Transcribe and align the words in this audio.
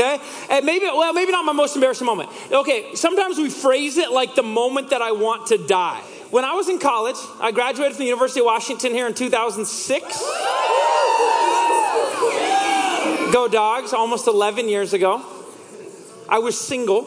Okay? 0.00 0.18
And 0.48 0.64
maybe, 0.64 0.86
well, 0.86 1.12
maybe 1.12 1.30
not 1.30 1.44
my 1.44 1.52
most 1.52 1.74
embarrassing 1.74 2.06
moment. 2.06 2.30
Okay, 2.50 2.94
sometimes 2.94 3.36
we 3.36 3.50
phrase 3.50 3.98
it 3.98 4.10
like 4.10 4.34
the 4.34 4.42
moment 4.42 4.90
that 4.90 5.02
I 5.02 5.12
want 5.12 5.48
to 5.48 5.58
die. 5.58 6.00
When 6.30 6.44
I 6.44 6.54
was 6.54 6.70
in 6.70 6.78
college, 6.78 7.16
I 7.38 7.50
graduated 7.50 7.96
from 7.96 8.04
the 8.04 8.08
University 8.08 8.40
of 8.40 8.46
Washington 8.46 8.92
here 8.92 9.06
in 9.06 9.14
2006. 9.14 10.18
Go 13.32 13.46
Dogs, 13.46 13.92
almost 13.92 14.26
11 14.26 14.68
years 14.68 14.94
ago. 14.94 15.22
I 16.28 16.38
was 16.38 16.58
single 16.58 17.02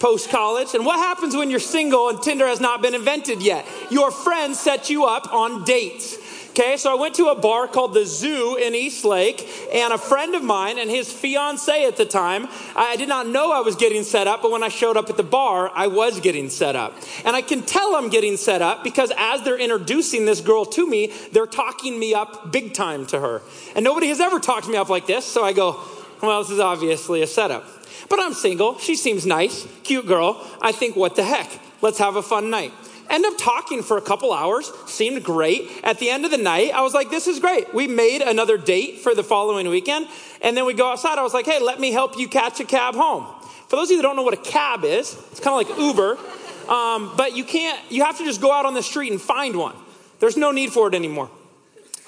post 0.00 0.30
college. 0.30 0.74
And 0.74 0.84
what 0.84 0.98
happens 0.98 1.36
when 1.36 1.48
you're 1.48 1.60
single 1.60 2.08
and 2.08 2.20
Tinder 2.20 2.46
has 2.46 2.60
not 2.60 2.82
been 2.82 2.94
invented 2.94 3.40
yet? 3.40 3.66
Your 3.90 4.10
friends 4.10 4.58
set 4.58 4.90
you 4.90 5.04
up 5.04 5.32
on 5.32 5.64
dates. 5.64 6.18
Okay, 6.56 6.76
so 6.76 6.92
I 6.92 6.94
went 6.94 7.16
to 7.16 7.30
a 7.30 7.34
bar 7.34 7.66
called 7.66 7.94
the 7.94 8.06
Zoo 8.06 8.54
in 8.54 8.76
Eastlake, 8.76 9.44
and 9.74 9.92
a 9.92 9.98
friend 9.98 10.36
of 10.36 10.44
mine 10.44 10.78
and 10.78 10.88
his 10.88 11.12
fiance 11.12 11.84
at 11.84 11.96
the 11.96 12.04
time, 12.04 12.46
I 12.76 12.94
did 12.94 13.08
not 13.08 13.26
know 13.26 13.50
I 13.50 13.58
was 13.58 13.74
getting 13.74 14.04
set 14.04 14.28
up, 14.28 14.40
but 14.40 14.52
when 14.52 14.62
I 14.62 14.68
showed 14.68 14.96
up 14.96 15.10
at 15.10 15.16
the 15.16 15.24
bar, 15.24 15.68
I 15.74 15.88
was 15.88 16.20
getting 16.20 16.48
set 16.48 16.76
up. 16.76 16.94
And 17.24 17.34
I 17.34 17.42
can 17.42 17.62
tell 17.62 17.96
I'm 17.96 18.08
getting 18.08 18.36
set 18.36 18.62
up 18.62 18.84
because 18.84 19.10
as 19.18 19.42
they're 19.42 19.58
introducing 19.58 20.26
this 20.26 20.40
girl 20.40 20.64
to 20.66 20.88
me, 20.88 21.12
they're 21.32 21.48
talking 21.48 21.98
me 21.98 22.14
up 22.14 22.52
big 22.52 22.72
time 22.72 23.04
to 23.06 23.18
her. 23.18 23.42
And 23.74 23.82
nobody 23.82 24.06
has 24.06 24.20
ever 24.20 24.38
talked 24.38 24.68
me 24.68 24.76
up 24.76 24.88
like 24.88 25.08
this, 25.08 25.24
so 25.24 25.44
I 25.44 25.54
go, 25.54 25.80
well, 26.22 26.40
this 26.40 26.52
is 26.52 26.60
obviously 26.60 27.20
a 27.22 27.26
setup. 27.26 27.64
But 28.08 28.20
I'm 28.20 28.32
single. 28.32 28.78
She 28.78 28.94
seems 28.94 29.26
nice, 29.26 29.66
cute 29.82 30.06
girl. 30.06 30.40
I 30.62 30.70
think, 30.70 30.94
what 30.94 31.16
the 31.16 31.24
heck? 31.24 31.50
Let's 31.82 31.98
have 31.98 32.14
a 32.14 32.22
fun 32.22 32.48
night. 32.48 32.72
End 33.10 33.24
up 33.24 33.34
talking 33.38 33.82
for 33.82 33.98
a 33.98 34.00
couple 34.00 34.32
hours, 34.32 34.72
seemed 34.86 35.22
great. 35.22 35.70
At 35.84 35.98
the 35.98 36.10
end 36.10 36.24
of 36.24 36.30
the 36.30 36.38
night, 36.38 36.72
I 36.72 36.80
was 36.80 36.94
like, 36.94 37.10
this 37.10 37.26
is 37.26 37.38
great. 37.38 37.72
We 37.74 37.86
made 37.86 38.22
another 38.22 38.56
date 38.56 39.00
for 39.00 39.14
the 39.14 39.22
following 39.22 39.68
weekend. 39.68 40.08
And 40.42 40.56
then 40.56 40.64
we 40.64 40.74
go 40.74 40.90
outside. 40.90 41.18
I 41.18 41.22
was 41.22 41.34
like, 41.34 41.46
hey, 41.46 41.60
let 41.60 41.78
me 41.78 41.92
help 41.92 42.18
you 42.18 42.28
catch 42.28 42.60
a 42.60 42.64
cab 42.64 42.94
home. 42.94 43.26
For 43.68 43.76
those 43.76 43.88
of 43.88 43.92
you 43.92 43.96
that 43.98 44.02
don't 44.02 44.16
know 44.16 44.22
what 44.22 44.34
a 44.34 44.50
cab 44.50 44.84
is, 44.84 45.14
it's 45.30 45.40
kind 45.40 45.60
of 45.60 45.68
like 45.68 45.78
Uber. 45.78 46.18
Um, 46.68 47.12
but 47.16 47.36
you 47.36 47.44
can't, 47.44 47.80
you 47.90 48.04
have 48.04 48.18
to 48.18 48.24
just 48.24 48.40
go 48.40 48.52
out 48.52 48.66
on 48.66 48.74
the 48.74 48.82
street 48.82 49.12
and 49.12 49.20
find 49.20 49.56
one. 49.56 49.76
There's 50.20 50.36
no 50.36 50.50
need 50.50 50.72
for 50.72 50.88
it 50.88 50.94
anymore. 50.94 51.30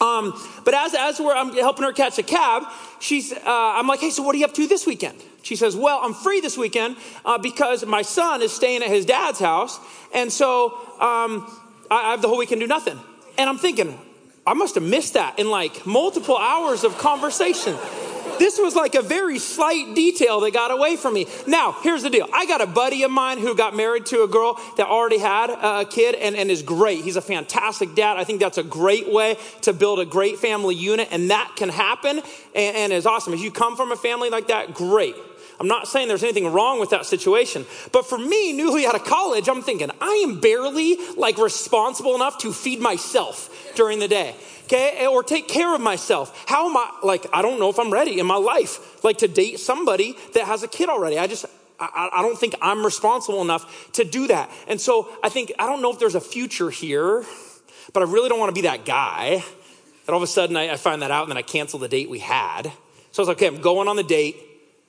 Um, 0.01 0.39
but 0.65 0.75
as, 0.75 0.95
as 0.95 1.19
we're, 1.19 1.35
I'm 1.35 1.55
helping 1.55 1.85
her 1.85 1.93
catch 1.93 2.19
a 2.19 2.23
cab, 2.23 2.65
she's, 3.01 3.33
uh, 3.33 3.39
I'm 3.47 3.87
like, 3.87 4.01
hey, 4.01 4.11
so 4.11 4.23
what 4.23 4.35
are 4.35 4.39
you 4.39 4.45
up 4.45 4.55
to 4.55 4.67
this 4.67 4.87
weekend? 4.87 5.23
She 5.43 5.57
says, 5.57 5.75
well, 5.75 6.01
I'm 6.03 6.13
free 6.13 6.41
this 6.41 6.59
weekend 6.59 6.97
uh, 7.25 7.39
because 7.39 7.87
my 7.87 8.03
son 8.03 8.43
is 8.43 8.53
staying 8.53 8.83
at 8.83 8.89
his 8.89 9.07
dad's 9.07 9.39
house. 9.39 9.79
And 10.13 10.31
so 10.33 10.75
um, 11.01 11.51
I, 11.91 12.09
I 12.09 12.11
have 12.11 12.21
the 12.21 12.29
whole 12.29 12.39
weekend 12.39 12.61
to 12.61 12.67
do 12.67 12.69
nothing. 12.69 12.99
And 13.39 13.49
I'm 13.49 13.59
thinking, 13.59 13.99
I 14.47 14.55
must 14.55 14.75
have 14.75 14.85
missed 14.85 15.15
that 15.15 15.39
in 15.39 15.51
like 15.51 15.87
multiple 15.87 16.37
hours 16.37 16.85
of 16.85 16.99
conversation. 16.99 17.77
This 18.39 18.59
was 18.59 18.75
like 18.75 18.95
a 18.95 19.03
very 19.03 19.39
slight 19.39 19.95
detail 19.95 20.41
that 20.41 20.53
got 20.53 20.71
away 20.71 20.97
from 20.97 21.15
me. 21.15 21.27
Now, 21.47 21.73
here's 21.83 22.03
the 22.03 22.11
deal. 22.11 22.29
I 22.33 22.47
got 22.47 22.61
a 22.61 22.67
buddy 22.67 23.03
of 23.03 23.11
mine 23.11 23.39
who 23.39 23.55
got 23.55 23.75
married 23.75 24.07
to 24.07 24.23
a 24.23 24.29
girl 24.29 24.59
that 24.77 24.87
already 24.87 25.19
had 25.19 25.51
a 25.51 25.85
kid 25.85 26.15
and, 26.15 26.37
and 26.37 26.51
is 26.51 26.63
great. 26.63 27.05
He's 27.05 27.17
a 27.17 27.23
fantastic 27.23 27.95
dad. 27.95 28.17
I 28.17 28.25
think 28.25 28.41
that's 28.41 28.59
a 28.59 28.63
great 28.63 29.13
way 29.13 29.37
to 29.63 29.73
build 29.73 30.01
a 30.01 30.05
great 30.05 30.39
family 30.39 30.75
unit, 30.75 31.09
and 31.11 31.31
that 31.31 31.53
can 31.57 31.69
happen 31.69 32.21
and, 32.55 32.77
and 32.77 32.93
is 32.93 33.07
awesome. 33.07 33.35
If 33.35 33.41
you 33.41 33.51
come 33.51 33.77
from 33.77 33.93
a 33.93 33.97
family 33.97 34.31
like 34.31 34.49
that, 34.49 34.75
great. 34.75 35.17
I'm 35.59 35.69
not 35.69 35.89
saying 35.89 36.09
there's 36.09 36.23
anything 36.23 36.53
wrong 36.53 36.81
with 36.81 36.91
that 36.91 37.07
situation. 37.07 37.65
But 37.93 38.07
for 38.07 38.19
me, 38.19 38.53
newly 38.53 38.87
out 38.87 38.95
of 38.95 39.05
college, 39.05 39.49
I'm 39.49 39.63
thinking, 39.63 39.91
I 40.01 40.25
am 40.27 40.41
barely 40.41 40.99
like 41.17 41.39
responsible 41.39 42.15
enough 42.15 42.39
to 42.39 42.53
feed 42.53 42.81
myself 42.81 43.49
during 43.75 43.99
the 43.99 44.09
day 44.09 44.35
okay, 44.67 44.99
eh, 44.99 45.07
or 45.07 45.23
take 45.23 45.49
care 45.49 45.75
of 45.75 45.81
myself. 45.81 46.45
How 46.47 46.69
am 46.69 46.77
I, 46.77 46.91
like, 47.03 47.27
I 47.33 47.43
don't 47.43 47.59
know 47.59 47.71
if 47.71 47.79
I'm 47.79 47.93
ready 47.93 48.19
in 48.19 48.27
my 48.27 48.37
life, 48.37 49.03
like 49.05 49.19
to 49.19 49.29
date 49.29 49.61
somebody 49.61 50.17
that 50.35 50.45
has 50.45 50.63
a 50.63 50.69
kid 50.69 50.89
already. 50.89 51.19
I 51.19 51.27
just, 51.27 51.47
I, 51.79 52.11
I 52.13 52.23
don't 52.23 52.39
think 52.39 52.55
I'm 52.61 52.85
responsible 52.85 53.43
enough 53.43 53.93
to 53.93 54.05
do 54.05 54.27
that. 54.29 54.51
And 54.69 54.81
so 54.81 55.09
I 55.23 55.29
think, 55.29 55.53
I 55.59 55.67
don't 55.67 55.83
know 55.83 55.93
if 55.93 55.99
there's 55.99 56.15
a 56.15 56.21
future 56.21 56.71
here, 56.71 57.25
but 57.93 58.03
I 58.03 58.07
really 58.07 58.29
don't 58.29 58.39
want 58.39 58.55
to 58.55 58.61
be 58.61 58.67
that 58.67 58.85
guy. 58.85 59.43
And 60.07 60.13
all 60.13 60.17
of 60.17 60.23
a 60.23 60.27
sudden 60.27 60.57
I, 60.57 60.73
I 60.73 60.77
find 60.77 61.03
that 61.03 61.11
out 61.11 61.23
and 61.23 61.31
then 61.31 61.39
I 61.39 61.43
cancel 61.43 61.79
the 61.79 61.89
date 61.89 62.11
we 62.11 62.19
had. 62.19 62.73
So 63.13 63.23
I 63.23 63.23
was 63.23 63.29
like, 63.29 63.39
okay, 63.39 63.47
I'm 63.47 63.61
going 63.61 63.89
on 63.89 63.97
the 63.97 64.03
date 64.03 64.37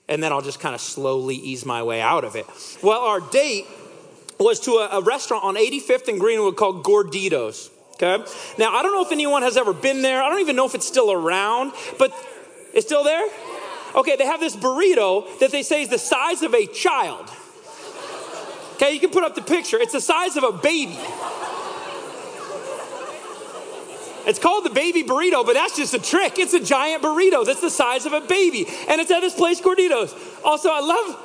and 0.08 0.22
then 0.22 0.32
I'll 0.32 0.42
just 0.42 0.60
kind 0.60 0.76
of 0.76 0.82
slowly 0.82 1.36
ease 1.36 1.66
my 1.66 1.84
way 1.84 2.02
out 2.02 2.24
of 2.24 2.36
it. 2.36 2.46
Well, 2.82 3.02
our 3.02 3.20
date 3.20 3.66
was 4.40 4.60
to 4.62 4.72
a, 4.74 5.00
a 5.00 5.02
restaurant 5.02 5.44
on 5.44 5.56
85th 5.56 6.08
and 6.08 6.20
Greenwood 6.20 6.56
called 6.56 6.84
Gorditos. 6.84 7.70
Okay. 8.00 8.24
Now, 8.60 8.76
I 8.76 8.84
don't 8.84 8.94
know 8.94 9.02
if 9.02 9.12
anyone 9.12 9.42
has 9.42 9.58
ever 9.58 9.74
been 9.74 10.04
there. 10.04 10.22
I 10.22 10.30
don't 10.30 10.40
even 10.40 10.56
know 10.56 10.66
if 10.66 10.76
it's 10.76 10.86
still 10.86 11.12
around, 11.12 11.74
but 11.98 12.14
it's 12.74 12.86
still 12.86 13.04
there? 13.04 13.28
Okay, 13.96 14.16
they 14.16 14.26
have 14.26 14.40
this 14.40 14.56
burrito 14.56 15.40
that 15.40 15.52
they 15.52 15.64
say 15.64 15.82
is 15.82 15.90
the 15.90 15.98
size 15.98 16.44
of 16.44 16.54
a 16.54 16.68
child. 16.68 17.28
Okay, 18.74 18.94
you 18.94 19.00
can 19.00 19.10
put 19.10 19.24
up 19.24 19.34
the 19.34 19.42
picture. 19.42 19.78
It's 19.80 19.94
the 19.94 20.02
size 20.02 20.38
of 20.38 20.44
a 20.44 20.52
baby. 20.52 21.00
It's 24.28 24.40
called 24.40 24.66
the 24.66 24.70
baby 24.70 25.04
burrito, 25.04 25.44
but 25.44 25.54
that's 25.54 25.76
just 25.76 25.94
a 25.96 26.00
trick. 26.00 26.38
It's 26.38 26.54
a 26.54 26.60
giant 26.60 27.02
burrito 27.02 27.46
that's 27.46 27.62
the 27.62 27.72
size 27.72 28.06
of 28.06 28.14
a 28.14 28.22
baby. 28.22 28.68
And 28.90 29.02
it's 29.02 29.10
at 29.10 29.22
this 29.22 29.34
place, 29.34 29.60
Gorditos. 29.62 30.14
Also, 30.44 30.70
I 30.70 30.82
love 30.82 31.24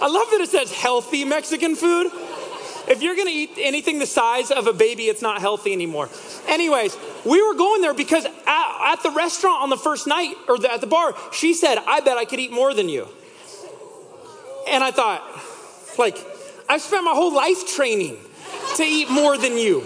I 0.00 0.06
love 0.06 0.30
that 0.30 0.40
it 0.40 0.48
says 0.48 0.72
healthy 0.72 1.24
Mexican 1.24 1.74
food. 1.74 2.12
If 2.90 3.02
you're 3.02 3.16
gonna 3.16 3.30
eat 3.30 3.50
anything 3.58 3.98
the 3.98 4.06
size 4.06 4.50
of 4.50 4.66
a 4.66 4.72
baby, 4.72 5.04
it's 5.04 5.22
not 5.22 5.40
healthy 5.40 5.72
anymore. 5.72 6.08
Anyways, 6.46 6.96
we 7.24 7.42
were 7.46 7.54
going 7.54 7.82
there 7.82 7.94
because 7.94 8.24
at, 8.24 8.92
at 8.92 9.02
the 9.02 9.10
restaurant 9.10 9.62
on 9.62 9.70
the 9.70 9.76
first 9.76 10.06
night, 10.06 10.34
or 10.48 10.58
the, 10.58 10.72
at 10.72 10.80
the 10.80 10.86
bar, 10.86 11.14
she 11.32 11.52
said, 11.52 11.76
I 11.86 12.00
bet 12.00 12.16
I 12.16 12.24
could 12.24 12.40
eat 12.40 12.52
more 12.52 12.72
than 12.72 12.88
you. 12.88 13.06
And 14.68 14.82
I 14.82 14.90
thought, 14.90 15.22
like, 15.98 16.16
I've 16.68 16.82
spent 16.82 17.04
my 17.04 17.12
whole 17.14 17.34
life 17.34 17.66
training 17.74 18.16
to 18.76 18.82
eat 18.82 19.10
more 19.10 19.36
than 19.36 19.56
you. 19.56 19.82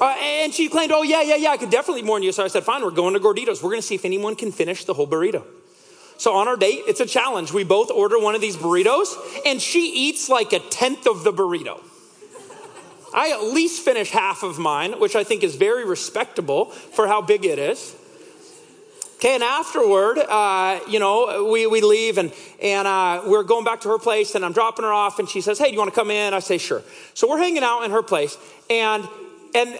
Uh, 0.00 0.14
and 0.20 0.52
she 0.52 0.68
claimed, 0.68 0.92
oh, 0.92 1.02
yeah, 1.02 1.22
yeah, 1.22 1.36
yeah, 1.36 1.50
I 1.50 1.56
could 1.56 1.70
definitely 1.70 2.00
eat 2.00 2.06
more 2.06 2.18
than 2.18 2.24
you. 2.24 2.32
So 2.32 2.44
I 2.44 2.48
said, 2.48 2.64
fine, 2.64 2.82
we're 2.82 2.90
going 2.90 3.14
to 3.14 3.20
Gorditos. 3.20 3.62
We're 3.62 3.70
going 3.70 3.80
to 3.80 3.86
see 3.86 3.94
if 3.94 4.04
anyone 4.04 4.36
can 4.36 4.52
finish 4.52 4.84
the 4.84 4.92
whole 4.92 5.06
burrito. 5.06 5.42
So 6.18 6.34
on 6.34 6.48
our 6.48 6.56
date, 6.56 6.82
it's 6.86 7.00
a 7.00 7.06
challenge. 7.06 7.52
We 7.52 7.64
both 7.64 7.90
order 7.90 8.18
one 8.18 8.34
of 8.34 8.40
these 8.40 8.56
burritos, 8.56 9.14
and 9.46 9.60
she 9.60 9.90
eats 10.08 10.28
like 10.28 10.52
a 10.52 10.58
tenth 10.58 11.06
of 11.06 11.24
the 11.24 11.32
burrito. 11.32 11.80
I 13.16 13.30
at 13.30 13.42
least 13.42 13.82
finish 13.82 14.10
half 14.10 14.42
of 14.42 14.58
mine, 14.58 15.00
which 15.00 15.16
I 15.16 15.24
think 15.24 15.42
is 15.42 15.56
very 15.56 15.86
respectable 15.86 16.66
for 16.66 17.08
how 17.08 17.22
big 17.22 17.46
it 17.46 17.58
is. 17.58 17.96
Okay, 19.16 19.34
and 19.34 19.42
afterward, 19.42 20.18
uh, 20.18 20.80
you 20.86 20.98
know, 20.98 21.48
we, 21.50 21.66
we 21.66 21.80
leave 21.80 22.18
and, 22.18 22.30
and 22.60 22.86
uh, 22.86 23.22
we're 23.24 23.44
going 23.44 23.64
back 23.64 23.80
to 23.80 23.88
her 23.88 23.98
place 23.98 24.34
and 24.34 24.44
I'm 24.44 24.52
dropping 24.52 24.84
her 24.84 24.92
off 24.92 25.18
and 25.18 25.26
she 25.26 25.40
says, 25.40 25.58
hey, 25.58 25.68
do 25.68 25.72
you 25.72 25.78
want 25.78 25.94
to 25.94 25.98
come 25.98 26.10
in? 26.10 26.34
I 26.34 26.40
say, 26.40 26.58
sure. 26.58 26.82
So 27.14 27.26
we're 27.26 27.38
hanging 27.38 27.62
out 27.62 27.84
in 27.84 27.90
her 27.92 28.02
place 28.02 28.36
and, 28.68 29.08
and 29.54 29.70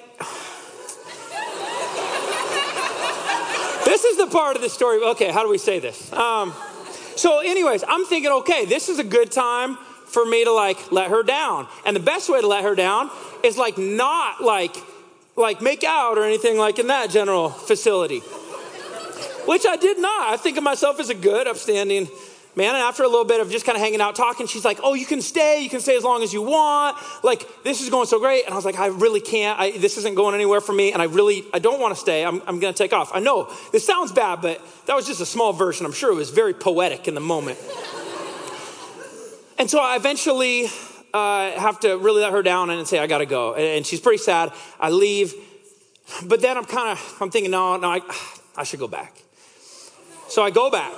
this 3.84 4.04
is 4.04 4.16
the 4.16 4.28
part 4.32 4.56
of 4.56 4.62
the 4.62 4.70
story. 4.70 5.02
Okay, 5.10 5.30
how 5.30 5.42
do 5.42 5.50
we 5.50 5.58
say 5.58 5.78
this? 5.78 6.10
Um, 6.14 6.54
so 7.14 7.40
anyways, 7.40 7.84
I'm 7.86 8.06
thinking, 8.06 8.32
okay, 8.32 8.64
this 8.64 8.88
is 8.88 8.98
a 8.98 9.04
good 9.04 9.30
time 9.30 9.76
for 10.16 10.24
me 10.24 10.44
to 10.44 10.52
like 10.52 10.90
let 10.90 11.10
her 11.10 11.22
down. 11.22 11.68
And 11.84 11.94
the 11.94 12.00
best 12.00 12.30
way 12.30 12.40
to 12.40 12.46
let 12.46 12.64
her 12.64 12.74
down 12.74 13.10
is 13.44 13.58
like 13.58 13.76
not 13.76 14.42
like 14.42 14.74
like 15.36 15.60
make 15.60 15.84
out 15.84 16.16
or 16.16 16.24
anything 16.24 16.56
like 16.56 16.78
in 16.78 16.86
that 16.86 17.10
general 17.10 17.50
facility. 17.50 18.20
Which 19.44 19.66
I 19.66 19.76
did 19.76 19.98
not. 19.98 20.32
I 20.32 20.38
think 20.38 20.56
of 20.56 20.64
myself 20.64 21.00
as 21.00 21.10
a 21.10 21.14
good, 21.14 21.46
upstanding 21.46 22.08
man. 22.56 22.74
And 22.74 22.82
after 22.82 23.02
a 23.02 23.08
little 23.08 23.26
bit 23.26 23.42
of 23.42 23.50
just 23.50 23.66
kind 23.66 23.76
of 23.76 23.82
hanging 23.82 24.00
out, 24.00 24.16
talking, 24.16 24.46
she's 24.46 24.64
like, 24.64 24.78
"Oh, 24.82 24.94
you 24.94 25.04
can 25.04 25.20
stay. 25.20 25.60
You 25.60 25.68
can 25.68 25.80
stay 25.80 25.98
as 25.98 26.02
long 26.02 26.22
as 26.22 26.32
you 26.32 26.40
want. 26.40 26.96
Like 27.22 27.46
this 27.62 27.82
is 27.82 27.90
going 27.90 28.06
so 28.06 28.18
great." 28.18 28.46
And 28.46 28.54
I 28.54 28.56
was 28.56 28.64
like, 28.64 28.78
"I 28.78 28.86
really 28.86 29.20
can't. 29.20 29.60
I, 29.60 29.72
this 29.72 29.98
isn't 29.98 30.14
going 30.14 30.34
anywhere 30.34 30.62
for 30.62 30.72
me. 30.72 30.94
And 30.94 31.02
I 31.02 31.04
really, 31.04 31.44
I 31.52 31.58
don't 31.58 31.78
want 31.78 31.94
to 31.94 32.00
stay. 32.00 32.24
I'm, 32.24 32.40
I'm 32.46 32.58
going 32.58 32.72
to 32.72 32.78
take 32.78 32.94
off. 32.94 33.10
I 33.12 33.20
know 33.20 33.52
this 33.70 33.84
sounds 33.84 34.12
bad, 34.12 34.40
but 34.40 34.62
that 34.86 34.96
was 34.96 35.06
just 35.06 35.20
a 35.20 35.26
small 35.26 35.52
version. 35.52 35.84
I'm 35.84 35.92
sure 35.92 36.10
it 36.10 36.16
was 36.16 36.30
very 36.30 36.54
poetic 36.54 37.06
in 37.06 37.14
the 37.14 37.20
moment." 37.20 37.58
And 39.58 39.70
so 39.70 39.80
I 39.80 39.96
eventually 39.96 40.66
uh, 41.14 41.50
have 41.52 41.80
to 41.80 41.96
really 41.96 42.22
let 42.22 42.32
her 42.32 42.42
down 42.42 42.70
and 42.70 42.86
say, 42.86 42.98
I 42.98 43.06
gotta 43.06 43.26
go. 43.26 43.54
And 43.54 43.86
she's 43.86 44.00
pretty 44.00 44.18
sad. 44.18 44.52
I 44.78 44.90
leave. 44.90 45.34
But 46.24 46.42
then 46.42 46.56
I'm 46.56 46.64
kind 46.64 46.90
of, 46.90 47.16
I'm 47.20 47.30
thinking, 47.30 47.50
no, 47.50 47.76
no, 47.76 47.88
I, 47.90 48.00
I 48.56 48.64
should 48.64 48.80
go 48.80 48.88
back. 48.88 49.14
So 50.28 50.42
I 50.42 50.50
go 50.50 50.70
back. 50.70 50.92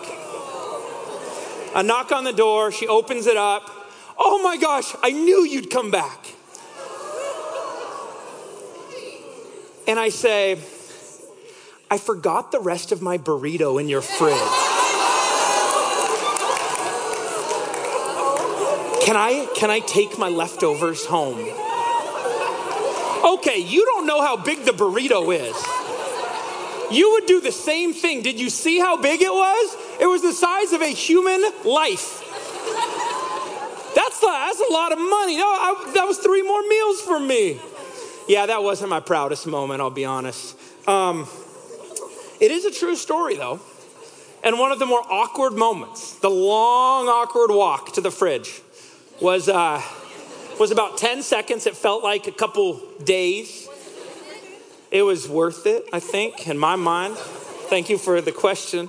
I 1.75 1.83
knock 1.85 2.13
on 2.13 2.25
the 2.25 2.33
door. 2.33 2.73
She 2.73 2.89
opens 2.89 3.27
it 3.27 3.37
up. 3.37 3.71
Oh 4.19 4.43
my 4.43 4.57
gosh, 4.57 4.95
I 5.03 5.13
knew 5.13 5.45
you'd 5.45 5.71
come 5.71 5.91
back. 5.91 6.35
and 9.89 9.99
I 9.99 10.11
say, 10.11 10.59
I 11.91 11.97
forgot 11.97 12.53
the 12.53 12.61
rest 12.61 12.93
of 12.93 13.01
my 13.01 13.17
burrito 13.17 13.81
in 13.81 13.89
your 13.89 14.03
fridge. 14.03 14.68
Can 19.03 19.17
I 19.17 19.49
can 19.55 19.71
I 19.71 19.81
take 19.81 20.19
my 20.19 20.29
leftovers 20.29 21.07
home? 21.07 21.39
Okay, 23.25 23.59
you 23.59 23.85
don't 23.85 24.07
know 24.07 24.23
how 24.23 24.37
big 24.37 24.65
the 24.65 24.73
burrito 24.73 25.35
is. 25.35 25.57
You 26.91 27.13
would 27.13 27.27
do 27.27 27.41
the 27.41 27.53
same 27.53 27.93
thing. 27.93 28.23
Did 28.23 28.41
you 28.41 28.49
see 28.49 28.79
how 28.79 29.01
big 29.01 29.21
it 29.21 29.33
was? 29.33 29.77
It 30.01 30.07
was 30.07 30.23
the 30.23 30.33
size 30.33 30.73
of 30.73 30.81
a 30.81 30.89
human 30.89 31.43
life. 31.65 32.25
That's, 33.95 34.21
that's 34.21 34.61
a 34.61 34.73
lot 34.73 34.93
of 34.93 34.99
money. 34.99 35.37
No, 35.37 35.45
I, 35.45 35.91
that 35.95 36.05
was 36.07 36.19
three 36.19 36.43
more 36.43 36.63
meals 36.67 37.01
for 37.01 37.21
me. 37.21 37.61
Yeah, 38.29 38.47
that 38.47 38.63
wasn't 38.63 38.91
my 38.91 39.01
proudest 39.01 39.47
moment, 39.47 39.81
I'll 39.81 39.91
be 39.91 40.05
honest. 40.05 40.57
Um, 40.89 41.27
it 42.41 42.51
is 42.51 42.65
a 42.65 42.71
true 42.71 42.97
story, 42.97 43.37
though. 43.37 43.61
And 44.45 44.59
one 44.59 44.71
of 44.71 44.79
the 44.79 44.87
more 44.87 45.03
awkward 45.11 45.55
moments, 45.55 46.15
the 46.15 46.31
long, 46.31 47.09
awkward 47.09 47.51
walk 47.51 47.93
to 47.95 48.01
the 48.01 48.11
fridge, 48.11 48.63
was, 49.21 49.49
uh, 49.49 49.83
was 50.59 50.71
about 50.71 50.99
10 50.99 51.23
seconds. 51.23 51.67
It 51.67 51.77
felt 51.77 52.03
like 52.03 52.27
a 52.27 52.33
couple 52.33 52.81
days. 53.05 53.69
It 54.91 55.03
was 55.03 55.29
worth 55.29 55.67
it, 55.67 55.85
I 55.93 56.01
think, 56.01 56.49
in 56.49 56.57
my 56.57 56.77
mind. 56.77 57.17
Thank 57.17 57.91
you 57.91 57.99
for 57.99 58.21
the 58.21 58.33
question. 58.33 58.89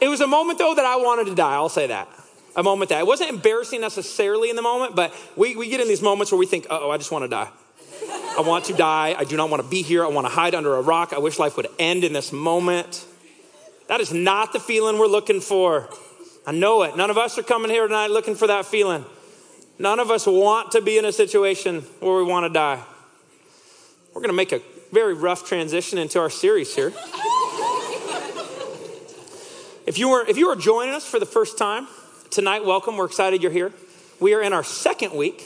It 0.00 0.08
was 0.08 0.20
a 0.20 0.26
moment, 0.26 0.58
though, 0.58 0.74
that 0.74 0.84
I 0.84 0.96
wanted 0.96 1.26
to 1.26 1.34
die. 1.34 1.54
I'll 1.54 1.68
say 1.68 1.88
that. 1.88 2.08
A 2.56 2.62
moment 2.62 2.88
that 2.88 3.00
it 3.00 3.06
wasn't 3.06 3.30
embarrassing 3.30 3.80
necessarily 3.80 4.50
in 4.50 4.56
the 4.56 4.62
moment, 4.62 4.96
but 4.96 5.14
we, 5.36 5.54
we 5.54 5.68
get 5.68 5.80
in 5.80 5.86
these 5.86 6.02
moments 6.02 6.32
where 6.32 6.38
we 6.38 6.46
think, 6.46 6.66
oh, 6.70 6.90
I 6.90 6.96
just 6.96 7.12
want 7.12 7.24
to 7.24 7.28
die. 7.28 7.48
I 8.36 8.40
want 8.40 8.64
to 8.66 8.72
die. 8.72 9.14
I 9.16 9.24
do 9.24 9.36
not 9.36 9.50
want 9.50 9.62
to 9.62 9.68
be 9.68 9.82
here. 9.82 10.04
I 10.04 10.08
want 10.08 10.26
to 10.26 10.32
hide 10.32 10.54
under 10.54 10.76
a 10.76 10.82
rock. 10.82 11.12
I 11.12 11.18
wish 11.18 11.38
life 11.38 11.56
would 11.56 11.68
end 11.78 12.04
in 12.04 12.12
this 12.12 12.32
moment. 12.32 13.04
That 13.88 14.00
is 14.00 14.12
not 14.12 14.52
the 14.52 14.60
feeling 14.60 14.98
we're 14.98 15.06
looking 15.06 15.40
for. 15.40 15.88
I 16.46 16.52
know 16.52 16.82
it. 16.82 16.96
None 16.96 17.10
of 17.10 17.18
us 17.18 17.38
are 17.38 17.42
coming 17.42 17.70
here 17.70 17.86
tonight 17.86 18.10
looking 18.10 18.34
for 18.34 18.46
that 18.46 18.66
feeling. 18.66 19.04
None 19.78 20.00
of 20.00 20.10
us 20.10 20.26
want 20.26 20.72
to 20.72 20.80
be 20.80 20.98
in 20.98 21.04
a 21.04 21.12
situation 21.12 21.82
where 22.00 22.16
we 22.16 22.24
want 22.24 22.44
to 22.44 22.52
die. 22.52 22.82
We're 24.08 24.20
going 24.20 24.30
to 24.30 24.32
make 24.32 24.50
a 24.50 24.60
very 24.90 25.14
rough 25.14 25.46
transition 25.46 25.98
into 25.98 26.18
our 26.18 26.30
series 26.30 26.74
here. 26.74 26.88
if 29.86 29.96
you 29.96 30.08
were 30.08 30.26
if 30.26 30.36
you 30.36 30.48
are 30.48 30.56
joining 30.56 30.94
us 30.94 31.08
for 31.08 31.20
the 31.20 31.26
first 31.26 31.56
time 31.58 31.86
tonight, 32.30 32.64
welcome. 32.64 32.96
We're 32.96 33.04
excited 33.04 33.40
you're 33.40 33.52
here. 33.52 33.72
We 34.18 34.34
are 34.34 34.42
in 34.42 34.52
our 34.52 34.64
second 34.64 35.14
week 35.14 35.44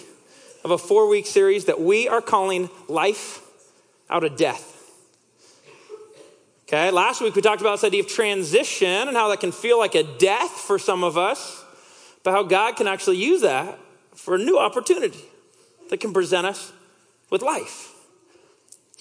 of 0.65 0.71
a 0.71 0.79
four 0.79 1.09
week 1.09 1.27
series 1.27 1.67
that 1.67 1.79
we 1.81 2.09
are 2.09 2.23
calling 2.23 2.71
Life 2.89 3.43
Out 4.09 4.25
of 4.25 4.39
Death. 4.39 4.71
Okay, 6.69 6.91
last 6.91 7.21
week 7.21 7.35
we 7.35 7.43
talked 7.43 7.61
about 7.61 7.73
this 7.73 7.85
idea 7.85 8.01
of 8.01 8.09
transition 8.09 9.09
and 9.09 9.15
how 9.15 9.29
that 9.29 9.41
can 9.41 9.53
feel 9.53 9.79
like 9.79 9.95
a 9.95 10.05
death 10.05 10.53
for 10.53 10.79
some 10.79 11.05
of 11.05 11.19
us, 11.19 11.63
but 12.23 12.31
how 12.31 12.43
God 12.43 12.77
can 12.77 12.89
actually 12.89 13.19
use 13.19 13.43
that 13.43 13.79
for 14.15 14.35
a 14.35 14.39
new 14.39 14.59
opportunity 14.59 15.25
that 15.91 16.01
can 16.01 16.13
present 16.13 16.47
us 16.47 16.73
with 17.31 17.43
life. 17.43 17.93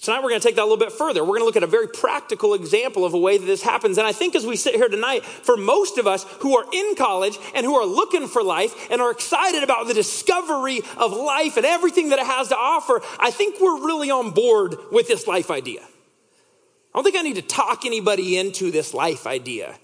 Tonight, 0.02 0.20
we're 0.24 0.30
going 0.30 0.40
to 0.40 0.46
take 0.48 0.56
that 0.56 0.62
a 0.62 0.64
little 0.64 0.84
bit 0.84 0.90
further. 0.90 1.22
We're 1.22 1.38
going 1.38 1.42
to 1.42 1.44
look 1.44 1.56
at 1.56 1.62
a 1.62 1.68
very 1.68 1.86
practical 1.86 2.54
example 2.54 3.04
of 3.04 3.14
a 3.14 3.18
way 3.18 3.38
that 3.38 3.46
this 3.46 3.62
happens. 3.62 3.98
And 3.98 4.06
I 4.06 4.10
think 4.10 4.34
as 4.34 4.44
we 4.44 4.56
sit 4.56 4.74
here 4.74 4.88
tonight, 4.88 5.24
for 5.24 5.56
most 5.56 5.96
of 5.96 6.08
us 6.08 6.24
who 6.40 6.58
are 6.58 6.66
in 6.72 6.96
college 6.96 7.38
and 7.54 7.64
who 7.64 7.76
are 7.76 7.86
looking 7.86 8.26
for 8.26 8.42
life 8.42 8.90
and 8.90 9.00
are 9.00 9.12
excited 9.12 9.62
about 9.62 9.86
the 9.86 9.94
discovery 9.94 10.80
of 10.96 11.12
life 11.12 11.56
and 11.56 11.64
everything 11.64 12.08
that 12.08 12.18
it 12.18 12.26
has 12.26 12.48
to 12.48 12.56
offer, 12.56 13.00
I 13.20 13.30
think 13.30 13.60
we're 13.60 13.86
really 13.86 14.10
on 14.10 14.32
board 14.32 14.74
with 14.90 15.06
this 15.06 15.28
life 15.28 15.52
idea. 15.52 15.82
I 15.82 16.98
don't 16.98 17.04
think 17.04 17.16
I 17.16 17.22
need 17.22 17.36
to 17.36 17.42
talk 17.42 17.86
anybody 17.86 18.36
into 18.36 18.72
this 18.72 18.92
life 18.92 19.24
idea 19.24 19.78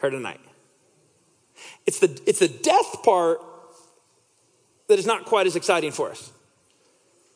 here 0.00 0.10
tonight. 0.10 0.40
It's 1.86 2.00
the, 2.00 2.20
it's 2.26 2.40
the 2.40 2.48
death 2.48 3.04
part 3.04 3.40
that 4.92 4.98
is 4.98 5.06
not 5.06 5.24
quite 5.24 5.46
as 5.46 5.56
exciting 5.56 5.90
for 5.90 6.10
us. 6.10 6.30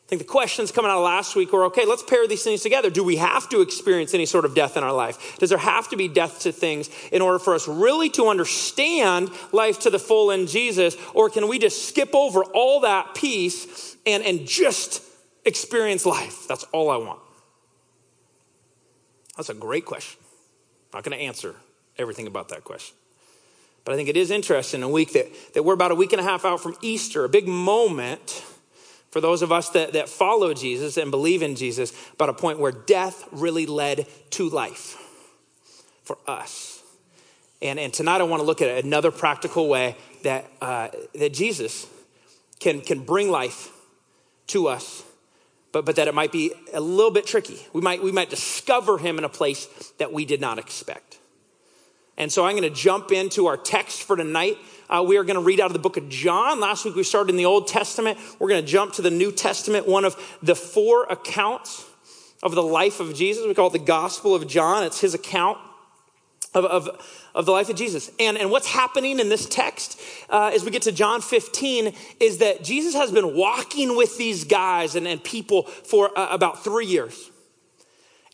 I 0.07 0.09
think 0.09 0.21
the 0.21 0.29
questions 0.29 0.71
coming 0.71 0.91
out 0.91 0.99
of 0.99 1.05
last 1.05 1.35
week 1.35 1.53
were 1.53 1.65
okay, 1.65 1.87
let's 1.87 2.03
pair 2.03 2.29
these 2.29 2.45
things 2.45 2.61
together. 2.61 2.91
Do 2.91 3.03
we 3.03 3.17
have 3.17 3.49
to 3.49 3.63
experience 3.63 4.13
any 4.13 4.27
sort 4.27 4.45
of 4.45 4.55
death 4.55 4.77
in 4.77 4.85
our 4.85 4.93
life? 4.93 5.39
Does 5.39 5.49
there 5.49 5.59
have 5.59 5.89
to 5.89 5.97
be 5.97 6.07
death 6.07 6.41
to 6.41 6.53
things 6.53 6.91
in 7.11 7.23
order 7.23 7.39
for 7.39 7.55
us 7.55 7.67
really 7.67 8.11
to 8.11 8.29
understand 8.29 9.31
life 9.53 9.81
to 9.81 9.91
the 9.91 9.99
full 9.99 10.31
in 10.31 10.47
Jesus? 10.47 10.97
Or 11.15 11.31
can 11.31 11.49
we 11.49 11.59
just 11.59 11.89
skip 11.89 12.15
over 12.15 12.45
all 12.45 12.81
that 12.81 13.15
piece 13.15 13.97
and, 14.07 14.23
and 14.23 14.47
just 14.47 15.03
experience 15.45 16.05
life? 16.05 16.47
That's 16.47 16.65
all 16.65 16.91
I 16.91 16.99
want. 16.99 17.21
That's 19.37 19.49
a 19.49 19.55
great 19.55 19.87
question. 19.87 20.21
I'm 20.93 20.99
not 20.99 21.05
going 21.05 21.19
to 21.19 21.25
answer 21.25 21.57
everything 21.99 22.27
about 22.27 22.51
that 22.51 22.65
question. 22.65 22.95
But 23.87 23.93
I 23.93 23.97
think 23.97 24.09
it 24.09 24.17
is 24.17 24.33
interesting 24.33 24.83
a 24.83 24.89
week 24.89 25.13
that, 25.13 25.29
that 25.55 25.63
we're 25.63 25.73
about 25.73 25.93
a 25.93 25.95
week 25.95 26.13
and 26.13 26.21
a 26.21 26.25
half 26.25 26.45
out 26.45 26.61
from 26.61 26.77
Easter, 26.83 27.25
a 27.25 27.29
big 27.29 27.47
moment 27.47 28.45
for 29.13 29.21
those 29.21 29.43
of 29.43 29.53
us 29.53 29.71
that, 29.71 29.93
that 29.93 30.09
follow 30.09 30.53
Jesus 30.53 30.97
and 30.97 31.13
believe 31.13 31.41
in 31.41 31.55
Jesus, 31.55 31.93
about 32.15 32.29
a 32.29 32.35
point 32.35 32.59
where 32.59 32.73
death 32.73 33.27
really 33.31 33.65
led 33.65 34.09
to 34.31 34.49
life 34.49 34.99
for 36.03 36.19
us. 36.27 36.83
And, 37.63 37.79
and 37.79 37.95
tonight 37.95 38.21
I 38.21 38.25
want 38.25 38.41
to 38.41 38.45
look 38.45 38.61
at 38.61 38.85
another 38.85 39.13
practical 39.13 39.69
way 39.69 39.97
that, 40.25 40.51
uh, 40.61 40.89
that 41.15 41.33
Jesus 41.33 41.87
can, 42.59 42.81
can 42.81 43.05
bring 43.05 43.31
life 43.31 43.71
to 44.49 44.67
us, 44.67 45.05
but, 45.71 45.85
but 45.85 45.95
that 45.95 46.09
it 46.09 46.15
might 46.15 46.33
be 46.33 46.53
a 46.75 46.81
little 46.81 47.13
bit 47.13 47.25
tricky. 47.25 47.65
We 47.73 47.83
might, 47.83 48.03
we 48.03 48.11
might 48.11 48.31
discover 48.31 48.99
him 48.99 49.17
in 49.17 49.23
a 49.23 49.29
place 49.29 49.67
that 49.99 50.13
we 50.13 50.25
did 50.25 50.41
not 50.41 50.59
expect. 50.59 51.19
And 52.19 52.33
so 52.33 52.47
I'm 52.47 52.57
going 52.57 52.63
to 52.63 52.71
jump 52.71 53.13
into 53.13 53.47
our 53.47 53.57
text 53.57 54.03
for 54.03 54.17
tonight. 54.17 54.57
Uh, 54.89 55.05
we 55.07 55.17
are 55.17 55.25
going 55.25 55.37
to 55.37 55.43
read 55.43 55.61
out 55.61 55.67
of 55.67 55.73
the 55.75 55.79
book 55.79 55.97
of 55.97 56.09
John. 56.09 56.61
Last 56.61 56.85
week 56.85 56.95
we 56.95 57.03
started 57.03 57.31
in 57.31 57.37
the 57.37 57.45
Old 57.45 57.69
Testament. 57.69 58.19
We're 58.39 58.49
going 58.49 58.65
to 58.65 58.71
jump 58.71 58.95
to 58.95 59.03
the 59.03 59.11
New 59.11 59.33
Testament, 59.33 59.87
one 59.87 60.05
of 60.05 60.17
the 60.43 60.55
four 60.55 61.05
accounts 61.05 61.85
of 62.43 62.55
the 62.55 62.63
life 62.63 63.01
of 63.01 63.15
Jesus. 63.15 63.47
We 63.47 63.55
call 63.55 63.67
it 63.69 63.75
the 63.75 63.79
Gospel 63.81 64.35
of 64.35 64.47
John. 64.47 64.85
It's 64.85 65.01
his 65.01 65.13
account 65.13 65.59
of, 66.55 66.65
of, 66.65 66.89
of 67.35 67.45
the 67.45 67.53
life 67.53 67.69
of 67.69 67.77
Jesus. 67.77 68.11
And, 68.19 68.39
and 68.39 68.51
what's 68.51 68.69
happening 68.69 69.21
in 69.21 69.29
this 69.29 69.47
text 69.47 70.01
uh, 70.31 70.53
as 70.55 70.65
we 70.65 70.71
get 70.71 70.83
to 70.83 70.93
John 70.93 71.21
15 71.21 71.93
is 72.19 72.39
that 72.39 72.65
Jesus 72.65 72.95
has 72.95 73.11
been 73.11 73.37
walking 73.37 73.97
with 73.97 74.17
these 74.17 74.45
guys 74.45 74.97
and, 74.97 75.07
and 75.07 75.23
people 75.23 75.65
for 75.65 76.17
uh, 76.19 76.29
about 76.31 76.65
three 76.65 76.87
years. 76.87 77.31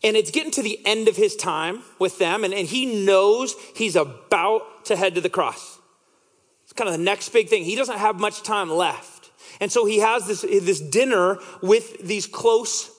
And 0.03 0.17
it's 0.17 0.31
getting 0.31 0.51
to 0.51 0.61
the 0.61 0.79
end 0.85 1.07
of 1.07 1.15
his 1.15 1.35
time 1.35 1.83
with 1.97 2.17
them, 2.17 2.43
and, 2.43 2.53
and 2.53 2.67
he 2.67 3.05
knows 3.05 3.55
he's 3.75 3.95
about 3.95 4.85
to 4.85 4.95
head 4.95 5.15
to 5.15 5.21
the 5.21 5.29
cross. 5.29 5.79
It's 6.63 6.73
kind 6.73 6.89
of 6.89 6.97
the 6.97 7.03
next 7.03 7.29
big 7.29 7.47
thing. 7.47 7.63
He 7.63 7.75
doesn't 7.75 7.97
have 7.97 8.19
much 8.19 8.43
time 8.43 8.69
left. 8.69 9.31
And 9.59 9.71
so 9.71 9.85
he 9.85 9.99
has 9.99 10.27
this, 10.27 10.41
this 10.41 10.81
dinner 10.81 11.37
with 11.61 12.05
these 12.05 12.27
close 12.27 12.91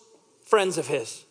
friends 0.45 0.79
of 0.79 0.87
his. 0.87 1.25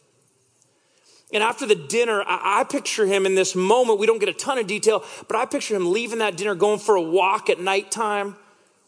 And 1.34 1.42
after 1.42 1.66
the 1.66 1.76
dinner, 1.76 2.22
I, 2.22 2.60
I, 2.60 2.64
picture 2.64 3.08
him 3.08 3.26
in 3.26 3.34
this 3.34 3.56
moment. 3.56 3.98
We 3.98 4.06
don't 4.06 4.20
get 4.20 4.30
a 4.30 4.34
ton 4.34 4.60
of 4.60 4.68
detail, 4.68 5.04
but 5.28 5.36
I 5.36 5.46
picture 5.46 5.76
him 5.76 5.92
leaving 5.92 6.20
that 6.20 6.38
dinner, 6.38 6.54
going 6.54 6.78
for 6.78 6.96
a 6.96 7.02
walk 7.02 7.50
at 7.50 7.60
nighttime 7.60 8.36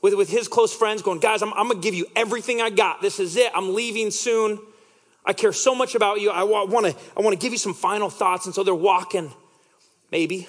with, 0.01 0.13
with 0.13 0.29
his 0.29 0.47
close 0.47 0.71
friends, 0.71 1.01
going, 1.01 1.19
Guys, 1.19 1.41
I'm, 1.41 1.51
I'm 1.53 1.67
going 1.67 1.81
to 1.81 1.83
give 1.83 1.95
you 1.95 2.05
everything 2.15 2.61
I 2.61 2.69
got. 2.69 3.01
This 3.01 3.19
is 3.19 3.35
it. 3.35 3.51
I'm 3.55 3.73
leaving 3.73 4.11
soon. 4.11 4.59
I 5.25 5.33
care 5.33 5.53
so 5.53 5.73
much 5.73 5.95
about 5.95 6.21
you. 6.21 6.29
I 6.29 6.43
want 6.43 6.85
to 6.85 6.95
I 7.17 7.21
want 7.21 7.33
to 7.33 7.43
give 7.43 7.51
you 7.51 7.57
some 7.57 7.73
final 7.73 8.09
thoughts. 8.09 8.45
And 8.45 8.53
so 8.53 8.63
they're 8.63 8.75
walking, 8.75 9.31
maybe. 10.11 10.47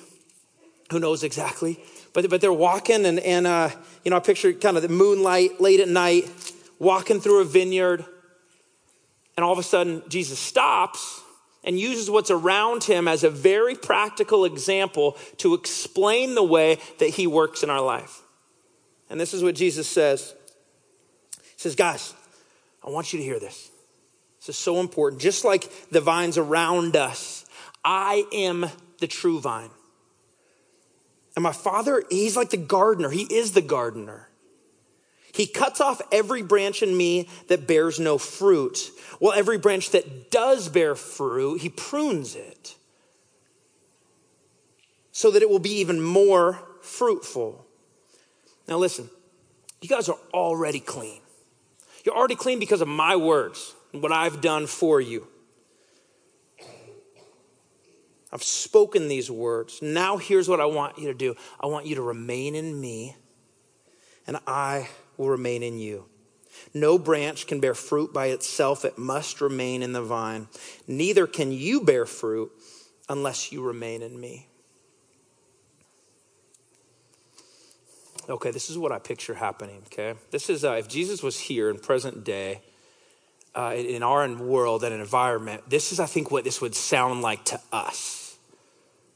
Who 0.90 1.00
knows 1.00 1.25
exactly? 1.25 1.80
But, 2.12 2.30
but 2.30 2.40
they're 2.40 2.52
walking, 2.52 3.04
and, 3.06 3.18
and 3.18 3.47
uh, 3.47 3.71
you 4.04 4.11
know, 4.11 4.16
I 4.16 4.21
picture 4.21 4.52
kind 4.52 4.76
of 4.76 4.83
the 4.83 4.88
moonlight 4.88 5.61
late 5.61 5.80
at 5.80 5.88
night, 5.88 6.30
walking 6.78 7.21
through 7.21 7.40
a 7.40 7.45
vineyard. 7.45 8.04
And 9.37 9.45
all 9.45 9.52
of 9.52 9.59
a 9.59 9.62
sudden, 9.62 10.02
Jesus 10.09 10.38
stops 10.38 11.21
and 11.64 11.78
uses 11.78 12.09
what's 12.09 12.30
around 12.30 12.85
him 12.85 13.09
as 13.09 13.25
a 13.25 13.28
very 13.28 13.75
practical 13.75 14.45
example 14.45 15.18
to 15.38 15.52
explain 15.54 16.35
the 16.35 16.42
way 16.42 16.78
that 16.99 17.11
he 17.11 17.26
works 17.26 17.62
in 17.62 17.68
our 17.68 17.83
life. 17.83 18.23
And 19.11 19.21
this 19.21 19.35
is 19.35 19.42
what 19.42 19.54
Jesus 19.54 19.88
says 19.88 20.35
He 21.35 21.59
says, 21.59 21.75
Guys, 21.75 22.14
I 22.87 22.90
want 22.90 23.12
you 23.12 23.18
to 23.18 23.25
hear 23.25 23.40
this. 23.40 23.71
This 24.47 24.57
is 24.57 24.62
so 24.62 24.79
important. 24.79 25.21
Just 25.21 25.45
like 25.45 25.69
the 25.91 26.00
vines 26.00 26.38
around 26.38 26.95
us, 26.95 27.45
I 27.85 28.25
am 28.33 28.67
the 29.00 29.09
true 29.09 29.41
vine. 29.41 29.71
And 31.35 31.43
my 31.43 31.53
father, 31.53 32.05
he's 32.11 32.37
like 32.37 32.50
the 32.50 32.57
gardener. 32.57 33.11
He 33.11 33.23
is 33.23 33.53
the 33.53 33.61
gardener. 33.61 34.29
He 35.33 35.47
cuts 35.47 35.81
off 35.81 36.00
every 36.12 36.43
branch 36.43 36.83
in 36.83 36.97
me 36.97 37.29
that 37.49 37.67
bears 37.67 37.99
no 37.99 38.19
fruit. 38.19 38.91
Well, 39.21 39.33
every 39.33 39.59
branch 39.59 39.91
that 39.91 40.31
does 40.31 40.69
bear 40.69 40.95
fruit, 40.95 41.61
he 41.61 41.69
prunes 41.69 42.37
it 42.37 42.76
so 45.11 45.31
that 45.33 45.43
it 45.43 45.50
will 45.50 45.59
be 45.59 45.81
even 45.81 46.00
more 46.00 46.61
fruitful. 46.83 47.67
Now, 48.69 48.79
listen, 48.79 49.11
you 49.83 49.88
guys 49.88 50.09
are 50.09 50.19
already 50.33 50.81
clean. 50.81 51.21
You're 52.05 52.17
already 52.17 52.37
clean 52.37 52.61
because 52.61 52.81
of 52.81 52.88
my 52.88 53.17
words 53.17 53.75
what 54.00 54.12
I've 54.12 54.41
done 54.41 54.67
for 54.67 55.00
you. 55.00 55.26
I've 58.33 58.43
spoken 58.43 59.09
these 59.09 59.31
words. 59.31 59.81
Now, 59.81 60.17
here's 60.19 60.49
what 60.49 60.61
I 60.61 60.67
want 60.67 60.99
you 60.99 61.07
to 61.09 61.15
do 61.15 61.37
I 61.61 61.67
want 61.67 61.87
you 61.87 61.95
to 61.97 62.03
remain 62.03 62.55
in 62.55 62.81
me, 62.81 63.17
and 64.26 64.38
I 64.47 64.88
will 65.17 65.31
remain 65.31 65.62
in 65.62 65.79
you. 65.79 66.07
No 66.75 66.99
branch 66.99 67.47
can 67.47 67.61
bear 67.61 67.75
fruit 67.75 68.12
by 68.12 68.26
itself, 68.26 68.85
it 68.85 68.99
must 68.99 69.41
remain 69.41 69.83
in 69.83 69.93
the 69.93 70.03
vine. 70.03 70.49
Neither 70.87 71.26
can 71.26 71.53
you 71.53 71.83
bear 71.83 72.07
fruit 72.07 72.50
unless 73.09 73.53
you 73.53 73.62
remain 73.62 74.03
in 74.03 74.19
me. 74.19 74.49
Okay, 78.29 78.50
this 78.50 78.71
is 78.71 78.76
what 78.76 78.91
I 78.91 78.99
picture 78.99 79.35
happening, 79.35 79.83
okay? 79.87 80.19
This 80.33 80.50
is, 80.50 80.65
uh, 80.65 80.73
if 80.73 80.88
Jesus 80.88 81.23
was 81.23 81.38
here 81.38 81.71
in 81.71 81.79
present 81.79 82.25
day, 82.25 82.61
uh, 83.56 83.75
in 83.75 84.02
our 84.02 84.28
world 84.34 84.84
and 84.84 84.94
environment, 84.94 85.62
this 85.68 85.90
is, 85.90 85.98
I 85.98 86.06
think, 86.06 86.30
what 86.30 86.44
this 86.44 86.60
would 86.60 86.75
sound 86.75 87.22
like 87.22 87.44
to 87.46 87.60
us. 87.72 88.36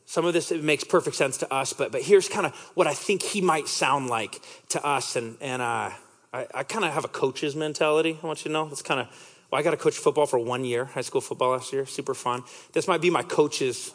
Some 0.07 0.25
of 0.25 0.33
this 0.33 0.51
it 0.51 0.65
makes 0.65 0.83
perfect 0.83 1.15
sense 1.15 1.37
to 1.37 1.55
us, 1.55 1.73
but 1.73 1.93
but 1.93 2.03
here's 2.03 2.29
kind 2.29 2.45
of 2.45 2.53
what 2.75 2.89
I 2.89 2.95
think 2.95 3.23
he 3.23 3.41
might 3.41 3.69
sound 3.69 4.09
like 4.09 4.41
to 4.71 4.85
us. 4.85 5.15
And 5.15 5.37
and 5.41 5.63
uh, 5.63 5.91
I, 6.33 6.47
I 6.53 6.63
kind 6.65 6.85
of 6.85 6.93
have 6.93 7.05
a 7.05 7.09
coach's 7.09 7.55
mentality. 7.55 8.19
I 8.21 8.27
want 8.27 8.41
you 8.41 8.49
to 8.49 8.53
know. 8.53 8.67
It's 8.73 8.83
kind 8.83 8.99
of 8.99 9.07
well, 9.51 9.61
I 9.61 9.63
got 9.63 9.71
to 9.71 9.77
coach 9.77 9.97
football 9.97 10.27
for 10.27 10.39
one 10.39 10.65
year, 10.65 10.85
high 10.85 11.01
school 11.03 11.21
football 11.21 11.51
last 11.51 11.73
year, 11.73 11.87
super 11.87 12.15
fun. 12.15 12.43
This 12.73 12.89
might 12.89 13.01
be 13.01 13.11
my 13.11 13.23
coach's 13.23 13.93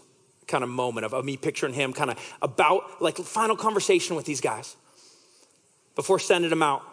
kind 0.47 0.63
of 0.63 0.69
moment 0.69 1.05
of, 1.05 1.13
of 1.13 1.25
me 1.25 1.37
picturing 1.37 1.73
him 1.73 1.91
kind 1.91 2.11
of 2.11 2.37
about 2.41 3.01
like 3.01 3.17
final 3.17 3.55
conversation 3.55 4.15
with 4.15 4.25
these 4.25 4.41
guys 4.41 4.75
before 5.95 6.19
sending 6.19 6.49
them 6.49 6.61
out 6.61 6.83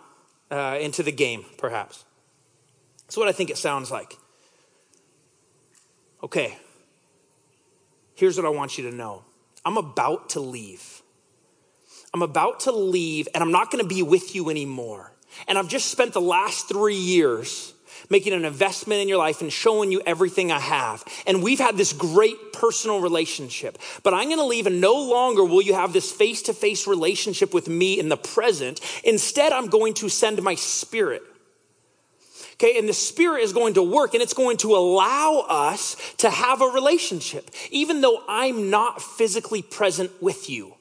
uh, 0.50 0.78
into 0.80 1.02
the 1.02 1.12
game, 1.12 1.44
perhaps. 1.58 2.04
That's 3.12 3.18
what 3.18 3.28
I 3.28 3.32
think 3.32 3.50
it 3.50 3.58
sounds 3.58 3.90
like. 3.90 4.16
Okay, 6.22 6.56
here's 8.14 8.38
what 8.38 8.46
I 8.46 8.48
want 8.48 8.78
you 8.78 8.88
to 8.90 8.96
know 8.96 9.22
I'm 9.66 9.76
about 9.76 10.30
to 10.30 10.40
leave. 10.40 11.02
I'm 12.14 12.22
about 12.22 12.60
to 12.60 12.72
leave, 12.72 13.28
and 13.34 13.42
I'm 13.44 13.52
not 13.52 13.70
to 13.70 13.84
be 13.84 14.02
with 14.02 14.34
you 14.34 14.48
anymore. 14.48 15.12
And 15.46 15.58
I've 15.58 15.68
just 15.68 15.90
spent 15.90 16.14
the 16.14 16.22
last 16.22 16.68
three 16.68 16.96
years 16.96 17.74
making 18.08 18.32
an 18.32 18.46
investment 18.46 19.02
in 19.02 19.08
your 19.08 19.18
life 19.18 19.42
and 19.42 19.52
showing 19.52 19.92
you 19.92 20.00
everything 20.06 20.50
I 20.50 20.60
have. 20.60 21.04
And 21.26 21.42
we've 21.42 21.60
had 21.60 21.76
this 21.76 21.92
great 21.92 22.54
personal 22.54 23.02
relationship. 23.02 23.76
But 24.02 24.14
I'm 24.14 24.28
going 24.28 24.38
to 24.38 24.46
leave, 24.46 24.66
and 24.66 24.80
no 24.80 24.94
longer 24.94 25.44
will 25.44 25.60
you 25.60 25.74
have 25.74 25.92
this 25.92 26.10
face 26.10 26.40
to 26.44 26.54
face 26.54 26.86
relationship 26.86 27.52
with 27.52 27.68
me 27.68 27.98
in 27.98 28.08
the 28.08 28.16
present. 28.16 28.80
Instead, 29.04 29.52
I'm 29.52 29.66
going 29.66 29.92
to 29.94 30.08
send 30.08 30.42
my 30.42 30.54
spirit. 30.54 31.22
Okay, 32.54 32.78
and 32.78 32.88
the 32.88 32.92
Spirit 32.92 33.42
is 33.42 33.52
going 33.52 33.74
to 33.74 33.82
work 33.82 34.14
and 34.14 34.22
it's 34.22 34.34
going 34.34 34.56
to 34.58 34.74
allow 34.74 35.44
us 35.48 35.96
to 36.18 36.30
have 36.30 36.60
a 36.60 36.66
relationship, 36.66 37.50
even 37.70 38.00
though 38.00 38.22
I'm 38.28 38.70
not 38.70 39.00
physically 39.00 39.62
present 39.62 40.10
with 40.22 40.50
you. 40.50 40.74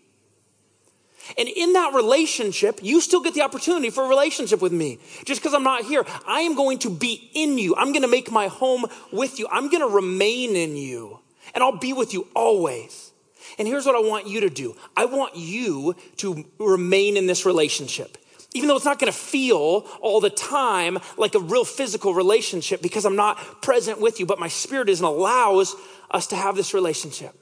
And 1.37 1.47
in 1.47 1.73
that 1.73 1.93
relationship, 1.93 2.79
you 2.81 2.99
still 2.99 3.21
get 3.21 3.33
the 3.33 3.41
opportunity 3.41 3.89
for 3.89 4.03
a 4.03 4.07
relationship 4.07 4.61
with 4.61 4.73
me. 4.73 4.99
Just 5.25 5.41
because 5.41 5.53
I'm 5.53 5.63
not 5.63 5.85
here, 5.85 6.05
I 6.27 6.41
am 6.41 6.55
going 6.55 6.79
to 6.79 6.89
be 6.89 7.29
in 7.33 7.57
you. 7.57 7.75
I'm 7.75 7.91
going 7.93 8.01
to 8.01 8.07
make 8.07 8.31
my 8.31 8.47
home 8.47 8.85
with 9.11 9.39
you. 9.39 9.47
I'm 9.51 9.69
going 9.69 9.87
to 9.87 9.93
remain 9.93 10.55
in 10.55 10.75
you. 10.75 11.19
And 11.53 11.63
I'll 11.63 11.77
be 11.77 11.93
with 11.93 12.13
you 12.13 12.27
always. 12.35 13.11
And 13.57 13.67
here's 13.67 13.85
what 13.85 13.95
I 13.95 14.07
want 14.07 14.27
you 14.27 14.41
to 14.41 14.49
do 14.49 14.75
I 14.95 15.05
want 15.05 15.35
you 15.35 15.95
to 16.17 16.45
remain 16.59 17.17
in 17.17 17.27
this 17.27 17.45
relationship 17.45 18.17
even 18.53 18.67
though 18.67 18.75
it's 18.75 18.85
not 18.85 18.99
going 18.99 19.11
to 19.11 19.17
feel 19.17 19.85
all 20.01 20.19
the 20.19 20.29
time 20.29 20.97
like 21.17 21.35
a 21.35 21.39
real 21.39 21.63
physical 21.63 22.13
relationship 22.13 22.81
because 22.81 23.05
I'm 23.05 23.15
not 23.15 23.61
present 23.61 24.01
with 24.01 24.19
you, 24.19 24.25
but 24.25 24.39
my 24.39 24.49
spirit 24.49 24.89
is 24.89 24.99
and 24.99 25.07
allows 25.07 25.75
us 26.09 26.27
to 26.27 26.35
have 26.35 26.55
this 26.55 26.73
relationship. 26.73 27.33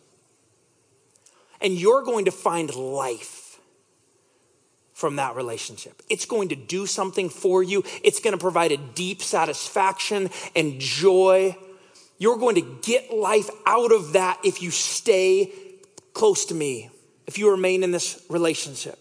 And 1.62 1.74
you're 1.74 2.04
going 2.04 2.26
to 2.26 2.32
find 2.32 2.74
life 2.76 3.60
from 4.94 5.16
that 5.16 5.36
relationship. 5.36 6.02
It's 6.10 6.26
going 6.26 6.50
to 6.50 6.56
do 6.56 6.86
something 6.86 7.30
for 7.30 7.64
you, 7.64 7.84
it's 8.04 8.20
going 8.20 8.34
to 8.34 8.38
provide 8.38 8.72
a 8.72 8.78
deep 8.78 9.22
satisfaction 9.22 10.30
and 10.56 10.80
joy. 10.80 11.58
You're 12.18 12.38
going 12.38 12.56
to 12.56 12.80
get 12.82 13.14
life 13.14 13.50
out 13.66 13.94
of 13.94 14.14
that 14.14 14.40
if 14.44 14.62
you 14.62 14.72
stay 14.72 15.54
close 16.14 16.46
to 16.46 16.54
me, 16.54 16.90
if 17.28 17.38
you 17.38 17.50
remain 17.50 17.82
in 17.82 17.92
this 17.92 18.22
relationship. 18.30 19.00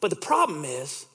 But 0.00 0.10
the 0.10 0.16
problem 0.16 0.64
is, 0.64 1.06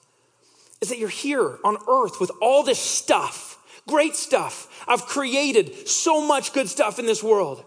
is 0.81 0.89
that 0.89 0.99
you're 0.99 1.09
here 1.09 1.57
on 1.63 1.77
earth 1.87 2.19
with 2.19 2.31
all 2.41 2.63
this 2.63 2.79
stuff, 2.79 3.57
great 3.87 4.15
stuff. 4.15 4.83
I've 4.87 5.05
created 5.05 5.87
so 5.87 6.25
much 6.25 6.53
good 6.53 6.69
stuff 6.69 6.99
in 6.99 7.05
this 7.05 7.23
world. 7.23 7.63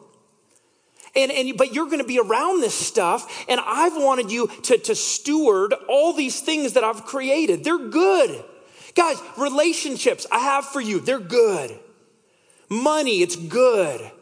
And, 1.16 1.32
and 1.32 1.56
but 1.56 1.75
you're 1.75 1.87
going 1.87 1.98
to 1.98 2.04
be 2.04 2.18
around 2.18 2.60
this 2.60 2.75
stuff, 2.75 3.46
and 3.48 3.60
I've 3.64 3.96
wanted 3.96 4.30
you 4.30 4.48
to, 4.64 4.78
to 4.78 4.94
steward 4.94 5.75
all 5.88 6.12
these 6.12 6.40
things 6.40 6.75
that 6.75 6.84
I've 6.84 7.04
created. 7.04 7.64
They're 7.64 7.78
good. 7.78 8.44
Guys, 8.94 9.16
relationships 9.37 10.26
I 10.30 10.38
have 10.40 10.66
for 10.66 10.80
you, 10.80 11.00
they're 11.00 11.18
good. 11.18 11.78
Money, 12.68 13.22
it's 13.22 13.37
good. 13.37 14.12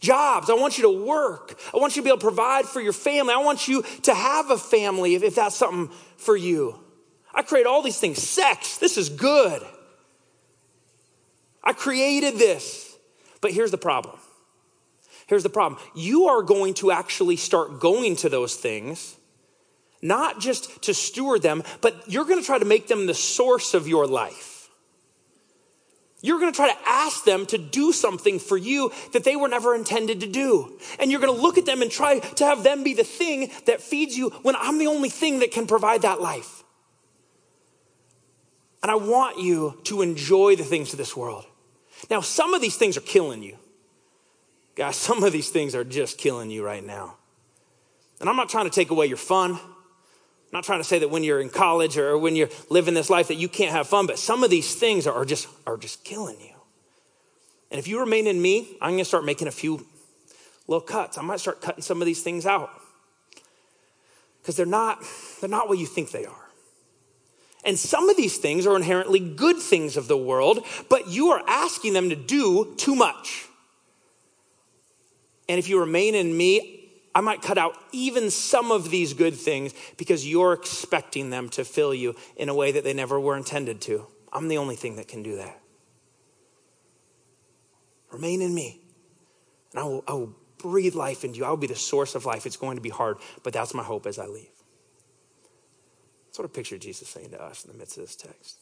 Jobs, 0.00 0.48
I 0.48 0.54
want 0.54 0.78
you 0.78 0.82
to 0.82 1.04
work. 1.04 1.58
I 1.74 1.78
want 1.78 1.96
you 1.96 2.02
to 2.02 2.04
be 2.04 2.10
able 2.10 2.18
to 2.18 2.24
provide 2.24 2.66
for 2.66 2.80
your 2.80 2.92
family. 2.92 3.34
I 3.34 3.38
want 3.38 3.68
you 3.68 3.82
to 4.02 4.14
have 4.14 4.50
a 4.50 4.58
family 4.58 5.14
if, 5.14 5.22
if 5.22 5.34
that's 5.34 5.56
something 5.56 5.94
for 6.16 6.36
you. 6.36 6.78
I 7.34 7.42
create 7.42 7.66
all 7.66 7.82
these 7.82 7.98
things. 7.98 8.22
Sex, 8.22 8.78
this 8.78 8.96
is 8.96 9.08
good. 9.08 9.62
I 11.62 11.72
created 11.72 12.34
this. 12.34 12.96
But 13.40 13.52
here's 13.52 13.70
the 13.70 13.78
problem. 13.78 14.18
Here's 15.26 15.42
the 15.42 15.50
problem. 15.50 15.80
You 15.94 16.28
are 16.28 16.42
going 16.42 16.74
to 16.74 16.90
actually 16.90 17.36
start 17.36 17.80
going 17.80 18.16
to 18.16 18.28
those 18.28 18.56
things, 18.56 19.16
not 20.00 20.40
just 20.40 20.82
to 20.82 20.94
steward 20.94 21.42
them, 21.42 21.62
but 21.80 22.10
you're 22.10 22.24
going 22.24 22.40
to 22.40 22.46
try 22.46 22.58
to 22.58 22.64
make 22.64 22.88
them 22.88 23.06
the 23.06 23.14
source 23.14 23.74
of 23.74 23.86
your 23.86 24.06
life. 24.06 24.57
You're 26.20 26.40
going 26.40 26.52
to 26.52 26.56
try 26.56 26.72
to 26.72 26.78
ask 26.84 27.24
them 27.24 27.46
to 27.46 27.58
do 27.58 27.92
something 27.92 28.40
for 28.40 28.56
you 28.56 28.90
that 29.12 29.22
they 29.22 29.36
were 29.36 29.46
never 29.46 29.74
intended 29.74 30.20
to 30.20 30.26
do. 30.26 30.78
And 30.98 31.10
you're 31.10 31.20
going 31.20 31.34
to 31.34 31.40
look 31.40 31.58
at 31.58 31.66
them 31.66 31.80
and 31.80 31.90
try 31.90 32.18
to 32.18 32.44
have 32.44 32.64
them 32.64 32.82
be 32.82 32.94
the 32.94 33.04
thing 33.04 33.52
that 33.66 33.80
feeds 33.80 34.16
you 34.16 34.30
when 34.42 34.56
I'm 34.56 34.78
the 34.78 34.88
only 34.88 35.10
thing 35.10 35.38
that 35.40 35.52
can 35.52 35.66
provide 35.66 36.02
that 36.02 36.20
life. 36.20 36.64
And 38.82 38.90
I 38.90 38.96
want 38.96 39.38
you 39.38 39.78
to 39.84 40.02
enjoy 40.02 40.56
the 40.56 40.64
things 40.64 40.92
of 40.92 40.98
this 40.98 41.16
world. 41.16 41.44
Now, 42.10 42.20
some 42.20 42.54
of 42.54 42.60
these 42.60 42.76
things 42.76 42.96
are 42.96 43.02
killing 43.02 43.42
you. 43.42 43.56
Guys, 44.74 44.96
some 44.96 45.22
of 45.22 45.32
these 45.32 45.50
things 45.50 45.74
are 45.74 45.84
just 45.84 46.18
killing 46.18 46.50
you 46.50 46.64
right 46.64 46.84
now. 46.84 47.16
And 48.20 48.28
I'm 48.28 48.36
not 48.36 48.48
trying 48.48 48.64
to 48.64 48.70
take 48.70 48.90
away 48.90 49.06
your 49.06 49.16
fun. 49.16 49.60
I'm 50.48 50.56
not 50.58 50.64
trying 50.64 50.80
to 50.80 50.84
say 50.84 50.98
that 51.00 51.10
when 51.10 51.24
you're 51.24 51.40
in 51.40 51.50
college 51.50 51.98
or 51.98 52.16
when 52.16 52.34
you're 52.34 52.48
living 52.70 52.94
this 52.94 53.10
life 53.10 53.28
that 53.28 53.34
you 53.34 53.50
can't 53.50 53.70
have 53.70 53.86
fun, 53.86 54.06
but 54.06 54.18
some 54.18 54.42
of 54.42 54.48
these 54.48 54.74
things 54.74 55.06
are 55.06 55.26
just, 55.26 55.46
are 55.66 55.76
just 55.76 56.04
killing 56.04 56.40
you. 56.40 56.54
And 57.70 57.78
if 57.78 57.86
you 57.86 58.00
remain 58.00 58.26
in 58.26 58.40
me, 58.40 58.78
I'm 58.80 58.92
going 58.92 59.00
to 59.00 59.04
start 59.04 59.26
making 59.26 59.46
a 59.46 59.52
few 59.52 59.86
little 60.66 60.80
cuts. 60.80 61.18
I 61.18 61.22
might 61.22 61.40
start 61.40 61.60
cutting 61.60 61.82
some 61.82 62.00
of 62.00 62.06
these 62.06 62.22
things 62.22 62.46
out 62.46 62.70
because 64.40 64.56
they're 64.56 64.64
not, 64.64 65.02
they're 65.40 65.50
not 65.50 65.68
what 65.68 65.76
you 65.76 65.84
think 65.84 66.12
they 66.12 66.24
are. 66.24 66.48
And 67.64 67.78
some 67.78 68.08
of 68.08 68.16
these 68.16 68.38
things 68.38 68.66
are 68.66 68.74
inherently 68.74 69.20
good 69.20 69.58
things 69.58 69.98
of 69.98 70.08
the 70.08 70.16
world, 70.16 70.64
but 70.88 71.08
you 71.08 71.32
are 71.32 71.42
asking 71.46 71.92
them 71.92 72.08
to 72.08 72.16
do 72.16 72.74
too 72.78 72.94
much. 72.94 73.46
And 75.46 75.58
if 75.58 75.68
you 75.68 75.78
remain 75.78 76.14
in 76.14 76.34
me, 76.34 76.77
I 77.14 77.20
might 77.20 77.42
cut 77.42 77.58
out 77.58 77.76
even 77.92 78.30
some 78.30 78.70
of 78.70 78.90
these 78.90 79.14
good 79.14 79.34
things 79.34 79.74
because 79.96 80.26
you're 80.26 80.52
expecting 80.52 81.30
them 81.30 81.48
to 81.50 81.64
fill 81.64 81.94
you 81.94 82.14
in 82.36 82.48
a 82.48 82.54
way 82.54 82.72
that 82.72 82.84
they 82.84 82.92
never 82.92 83.18
were 83.18 83.36
intended 83.36 83.80
to. 83.82 84.06
I'm 84.32 84.48
the 84.48 84.58
only 84.58 84.76
thing 84.76 84.96
that 84.96 85.08
can 85.08 85.22
do 85.22 85.36
that. 85.36 85.60
Remain 88.12 88.40
in 88.40 88.54
me, 88.54 88.80
and 89.72 89.80
I 89.80 89.84
will, 89.84 90.04
I 90.06 90.12
will 90.12 90.34
breathe 90.58 90.94
life 90.94 91.24
into 91.24 91.38
you. 91.38 91.44
I 91.44 91.50
will 91.50 91.56
be 91.56 91.66
the 91.66 91.76
source 91.76 92.14
of 92.14 92.24
life. 92.24 92.46
It's 92.46 92.56
going 92.56 92.76
to 92.76 92.82
be 92.82 92.88
hard, 92.88 93.18
but 93.42 93.52
that's 93.52 93.74
my 93.74 93.82
hope 93.82 94.06
as 94.06 94.18
I 94.18 94.26
leave. 94.26 94.48
That's 96.26 96.38
what 96.38 96.44
I 96.44 96.48
picture 96.48 96.78
Jesus 96.78 97.08
saying 97.08 97.30
to 97.30 97.42
us 97.42 97.64
in 97.64 97.72
the 97.72 97.78
midst 97.78 97.96
of 97.98 98.04
this 98.04 98.16
text. 98.16 98.58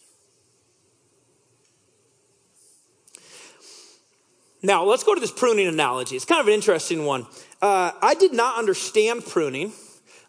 Now, 4.67 4.83
let's 4.83 5.05
go 5.05 5.15
to 5.15 5.21
this 5.21 5.31
pruning 5.31 5.69
analogy. 5.69 6.17
It's 6.17 6.25
kind 6.25 6.41
of 6.41 6.49
an 6.49 6.53
interesting 6.53 7.05
one. 7.05 7.25
Uh, 7.63 7.93
I 8.03 8.17
did 8.19 8.33
not 8.33 8.59
understand 8.59 9.25
pruning 9.25 9.73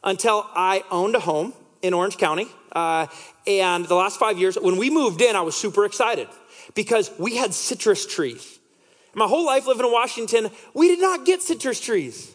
until 0.04 0.46
I 0.54 0.84
owned 0.92 1.16
a 1.16 1.20
home 1.20 1.54
in 1.82 1.96
Orange 1.96 2.20
County. 2.20 2.48
Uh, 2.72 3.08
and 3.48 3.86
the 3.86 3.96
last 3.96 4.20
five 4.20 4.38
years, 4.38 4.56
when 4.56 4.78
we 4.78 4.92
moved 4.92 5.22
in, 5.22 5.36
I 5.36 5.42
was 5.42 5.56
super 5.56 5.86
excited 5.86 6.28
because 6.76 7.10
we 7.18 7.36
had 7.36 7.52
citrus 7.52 8.06
trees. 8.06 8.60
My 9.16 9.26
whole 9.26 9.44
life 9.44 9.66
living 9.66 9.88
in 9.88 9.92
Washington, 9.92 10.52
we 10.76 10.88
did 10.88 11.02
not 11.02 11.26
get 11.26 11.42
citrus 11.42 11.82
trees. 11.82 12.32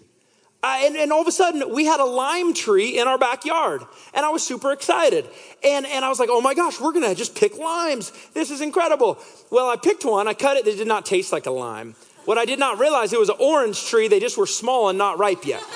Uh, 0.64 0.78
and, 0.82 0.96
and, 0.96 1.12
all 1.12 1.20
of 1.20 1.26
a 1.26 1.32
sudden, 1.32 1.74
we 1.74 1.84
had 1.84 1.98
a 1.98 2.04
lime 2.04 2.54
tree 2.54 2.96
in 2.96 3.08
our 3.08 3.18
backyard. 3.18 3.82
And 4.14 4.24
I 4.24 4.28
was 4.28 4.46
super 4.46 4.70
excited. 4.70 5.28
And, 5.64 5.84
and 5.86 6.04
I 6.04 6.08
was 6.08 6.20
like, 6.20 6.28
oh 6.30 6.40
my 6.40 6.54
gosh, 6.54 6.80
we're 6.80 6.92
going 6.92 7.08
to 7.08 7.16
just 7.16 7.34
pick 7.34 7.58
limes. 7.58 8.12
This 8.32 8.52
is 8.52 8.60
incredible. 8.60 9.18
Well, 9.50 9.68
I 9.68 9.76
picked 9.76 10.04
one. 10.04 10.28
I 10.28 10.34
cut 10.34 10.56
it. 10.56 10.66
It 10.68 10.76
did 10.76 10.86
not 10.86 11.04
taste 11.04 11.32
like 11.32 11.46
a 11.46 11.50
lime. 11.50 11.96
What 12.26 12.38
I 12.38 12.44
did 12.44 12.60
not 12.60 12.78
realize, 12.78 13.12
it 13.12 13.18
was 13.18 13.28
an 13.28 13.36
orange 13.40 13.84
tree. 13.86 14.06
They 14.06 14.20
just 14.20 14.38
were 14.38 14.46
small 14.46 14.88
and 14.88 14.96
not 14.96 15.18
ripe 15.18 15.44
yet. 15.44 15.62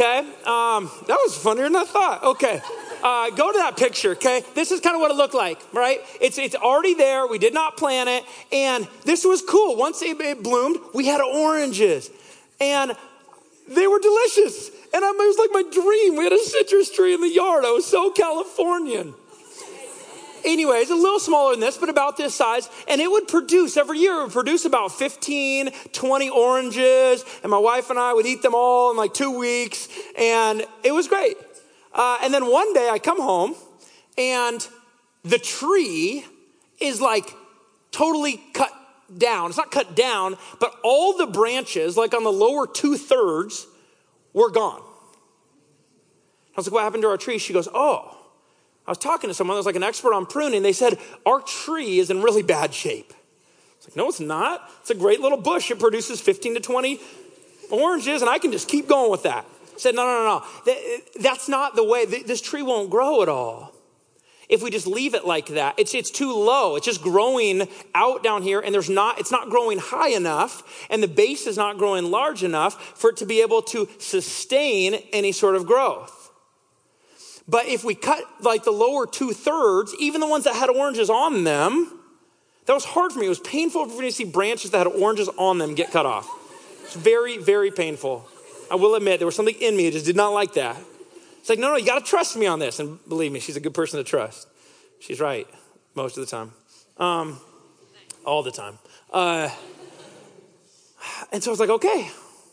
Okay, 0.00 0.18
um, 0.18 0.88
that 1.08 1.18
was 1.24 1.36
funnier 1.36 1.64
than 1.64 1.74
I 1.74 1.82
thought. 1.82 2.22
Okay, 2.22 2.62
uh, 3.02 3.30
go 3.30 3.52
to 3.52 3.58
that 3.58 3.76
picture. 3.76 4.12
Okay, 4.12 4.42
this 4.54 4.70
is 4.70 4.80
kind 4.80 4.94
of 4.94 5.00
what 5.00 5.10
it 5.10 5.16
looked 5.16 5.34
like, 5.34 5.60
right? 5.72 6.00
It's 6.20 6.38
it's 6.38 6.54
already 6.54 6.94
there. 6.94 7.26
We 7.26 7.38
did 7.38 7.54
not 7.54 7.76
plant 7.76 8.08
it, 8.08 8.24
and 8.52 8.86
this 9.04 9.24
was 9.24 9.42
cool. 9.42 9.76
Once 9.76 10.02
it, 10.02 10.20
it 10.20 10.42
bloomed, 10.42 10.78
we 10.94 11.06
had 11.06 11.20
oranges, 11.20 12.10
and 12.60 12.96
they 13.68 13.86
were 13.86 13.98
delicious. 13.98 14.70
And 14.92 15.04
I, 15.04 15.10
it 15.10 15.16
was 15.16 15.38
like 15.38 15.50
my 15.52 15.70
dream. 15.70 16.16
We 16.16 16.24
had 16.24 16.32
a 16.32 16.38
citrus 16.38 16.90
tree 16.90 17.14
in 17.14 17.20
the 17.20 17.28
yard. 17.28 17.64
I 17.64 17.70
was 17.70 17.86
so 17.86 18.10
Californian. 18.10 19.14
Anyways, 20.44 20.90
a 20.90 20.94
little 20.94 21.18
smaller 21.18 21.52
than 21.52 21.60
this, 21.60 21.76
but 21.76 21.88
about 21.88 22.16
this 22.16 22.34
size. 22.34 22.68
And 22.86 23.00
it 23.00 23.10
would 23.10 23.28
produce 23.28 23.76
every 23.76 23.98
year, 23.98 24.20
it 24.20 24.22
would 24.24 24.32
produce 24.32 24.64
about 24.64 24.92
15, 24.92 25.70
20 25.92 26.30
oranges. 26.30 27.24
And 27.42 27.50
my 27.50 27.58
wife 27.58 27.90
and 27.90 27.98
I 27.98 28.12
would 28.12 28.26
eat 28.26 28.42
them 28.42 28.54
all 28.54 28.90
in 28.90 28.96
like 28.96 29.12
two 29.12 29.36
weeks. 29.36 29.88
And 30.16 30.64
it 30.82 30.92
was 30.92 31.08
great. 31.08 31.36
Uh, 31.92 32.18
and 32.22 32.32
then 32.32 32.46
one 32.50 32.72
day 32.74 32.88
I 32.90 32.98
come 32.98 33.20
home 33.20 33.54
and 34.16 34.66
the 35.24 35.38
tree 35.38 36.24
is 36.80 37.00
like 37.00 37.34
totally 37.90 38.40
cut 38.52 38.72
down. 39.16 39.48
It's 39.48 39.56
not 39.56 39.70
cut 39.70 39.96
down, 39.96 40.36
but 40.60 40.74
all 40.82 41.16
the 41.16 41.26
branches, 41.26 41.96
like 41.96 42.14
on 42.14 42.24
the 42.24 42.32
lower 42.32 42.66
two 42.66 42.96
thirds, 42.96 43.66
were 44.32 44.50
gone. 44.50 44.82
I 46.58 46.60
was 46.60 46.66
like, 46.66 46.74
What 46.74 46.82
happened 46.82 47.02
to 47.02 47.08
our 47.08 47.16
tree? 47.16 47.38
She 47.38 47.52
goes, 47.52 47.68
Oh, 47.72 48.16
I 48.86 48.90
was 48.90 48.98
talking 48.98 49.28
to 49.28 49.34
someone 49.34 49.54
that 49.54 49.60
was 49.60 49.66
like 49.66 49.76
an 49.76 49.82
expert 49.82 50.12
on 50.12 50.26
pruning. 50.26 50.62
They 50.62 50.72
said, 50.72 50.98
Our 51.24 51.40
tree 51.40 51.98
is 51.98 52.10
in 52.10 52.22
really 52.22 52.42
bad 52.42 52.74
shape. 52.74 53.12
It's 53.76 53.88
like, 53.88 53.96
No, 53.96 54.08
it's 54.08 54.20
not. 54.20 54.68
It's 54.80 54.90
a 54.90 54.94
great 54.94 55.20
little 55.20 55.38
bush. 55.38 55.70
It 55.70 55.78
produces 55.78 56.20
15 56.20 56.54
to 56.54 56.60
20 56.60 57.00
oranges, 57.70 58.22
and 58.22 58.30
I 58.30 58.38
can 58.38 58.52
just 58.52 58.68
keep 58.68 58.88
going 58.88 59.10
with 59.10 59.22
that. 59.22 59.46
Said, 59.78 59.94
No, 59.94 60.04
no, 60.04 60.24
no, 60.24 60.74
no. 60.74 61.00
That's 61.20 61.48
not 61.48 61.76
the 61.76 61.84
way. 61.84 62.04
This 62.04 62.40
tree 62.40 62.62
won't 62.62 62.90
grow 62.90 63.22
at 63.22 63.28
all 63.28 63.74
if 64.48 64.62
we 64.62 64.70
just 64.70 64.86
leave 64.86 65.14
it 65.14 65.26
like 65.26 65.48
that. 65.48 65.74
It's, 65.78 65.94
it's 65.94 66.10
too 66.10 66.32
low. 66.32 66.76
It's 66.76 66.86
just 66.86 67.02
growing 67.02 67.68
out 67.94 68.22
down 68.22 68.42
here 68.42 68.60
and 68.60 68.74
there's 68.74 68.90
not, 68.90 69.20
it's 69.20 69.30
not 69.30 69.50
growing 69.50 69.78
high 69.78 70.10
enough 70.10 70.86
and 70.90 71.02
the 71.02 71.08
base 71.08 71.46
is 71.46 71.56
not 71.56 71.78
growing 71.78 72.10
large 72.10 72.42
enough 72.42 72.98
for 72.98 73.10
it 73.10 73.18
to 73.18 73.26
be 73.26 73.42
able 73.42 73.62
to 73.62 73.88
sustain 73.98 74.94
any 75.12 75.32
sort 75.32 75.54
of 75.54 75.66
growth. 75.66 76.30
But 77.46 77.66
if 77.66 77.84
we 77.84 77.94
cut 77.94 78.24
like 78.40 78.64
the 78.64 78.70
lower 78.70 79.06
two 79.06 79.32
thirds, 79.32 79.94
even 79.98 80.20
the 80.20 80.26
ones 80.26 80.44
that 80.44 80.54
had 80.54 80.68
oranges 80.68 81.08
on 81.08 81.44
them, 81.44 82.00
that 82.66 82.74
was 82.74 82.84
hard 82.84 83.12
for 83.12 83.20
me. 83.20 83.26
It 83.26 83.30
was 83.30 83.40
painful 83.40 83.88
for 83.88 84.00
me 84.00 84.08
to 84.08 84.12
see 84.12 84.24
branches 84.24 84.70
that 84.72 84.78
had 84.78 84.86
oranges 84.86 85.30
on 85.38 85.56
them 85.56 85.74
get 85.74 85.90
cut 85.90 86.04
off. 86.04 86.28
It's 86.84 86.94
very, 86.94 87.38
very 87.38 87.70
painful. 87.70 88.28
I 88.70 88.74
will 88.74 88.94
admit 88.94 89.20
there 89.20 89.26
was 89.26 89.36
something 89.36 89.56
in 89.60 89.76
me 89.76 89.84
that 89.84 89.92
just 89.92 90.06
did 90.06 90.16
not 90.16 90.30
like 90.30 90.54
that. 90.54 90.76
It's 91.38 91.48
like, 91.48 91.58
no, 91.58 91.68
no, 91.68 91.76
you 91.76 91.86
got 91.86 92.04
to 92.04 92.04
trust 92.04 92.36
me 92.36 92.46
on 92.46 92.58
this. 92.58 92.78
And 92.80 92.98
believe 93.08 93.32
me, 93.32 93.40
she's 93.40 93.56
a 93.56 93.60
good 93.60 93.74
person 93.74 93.98
to 93.98 94.04
trust. 94.04 94.48
She's 95.00 95.20
right 95.20 95.46
most 95.94 96.18
of 96.18 96.24
the 96.24 96.30
time, 96.30 96.52
um, 96.98 97.40
all 98.24 98.42
the 98.42 98.50
time. 98.50 98.78
Uh, 99.12 99.48
and 101.32 101.42
so 101.42 101.50
I 101.50 101.52
was 101.52 101.60
like, 101.60 101.70
okay, 101.70 102.10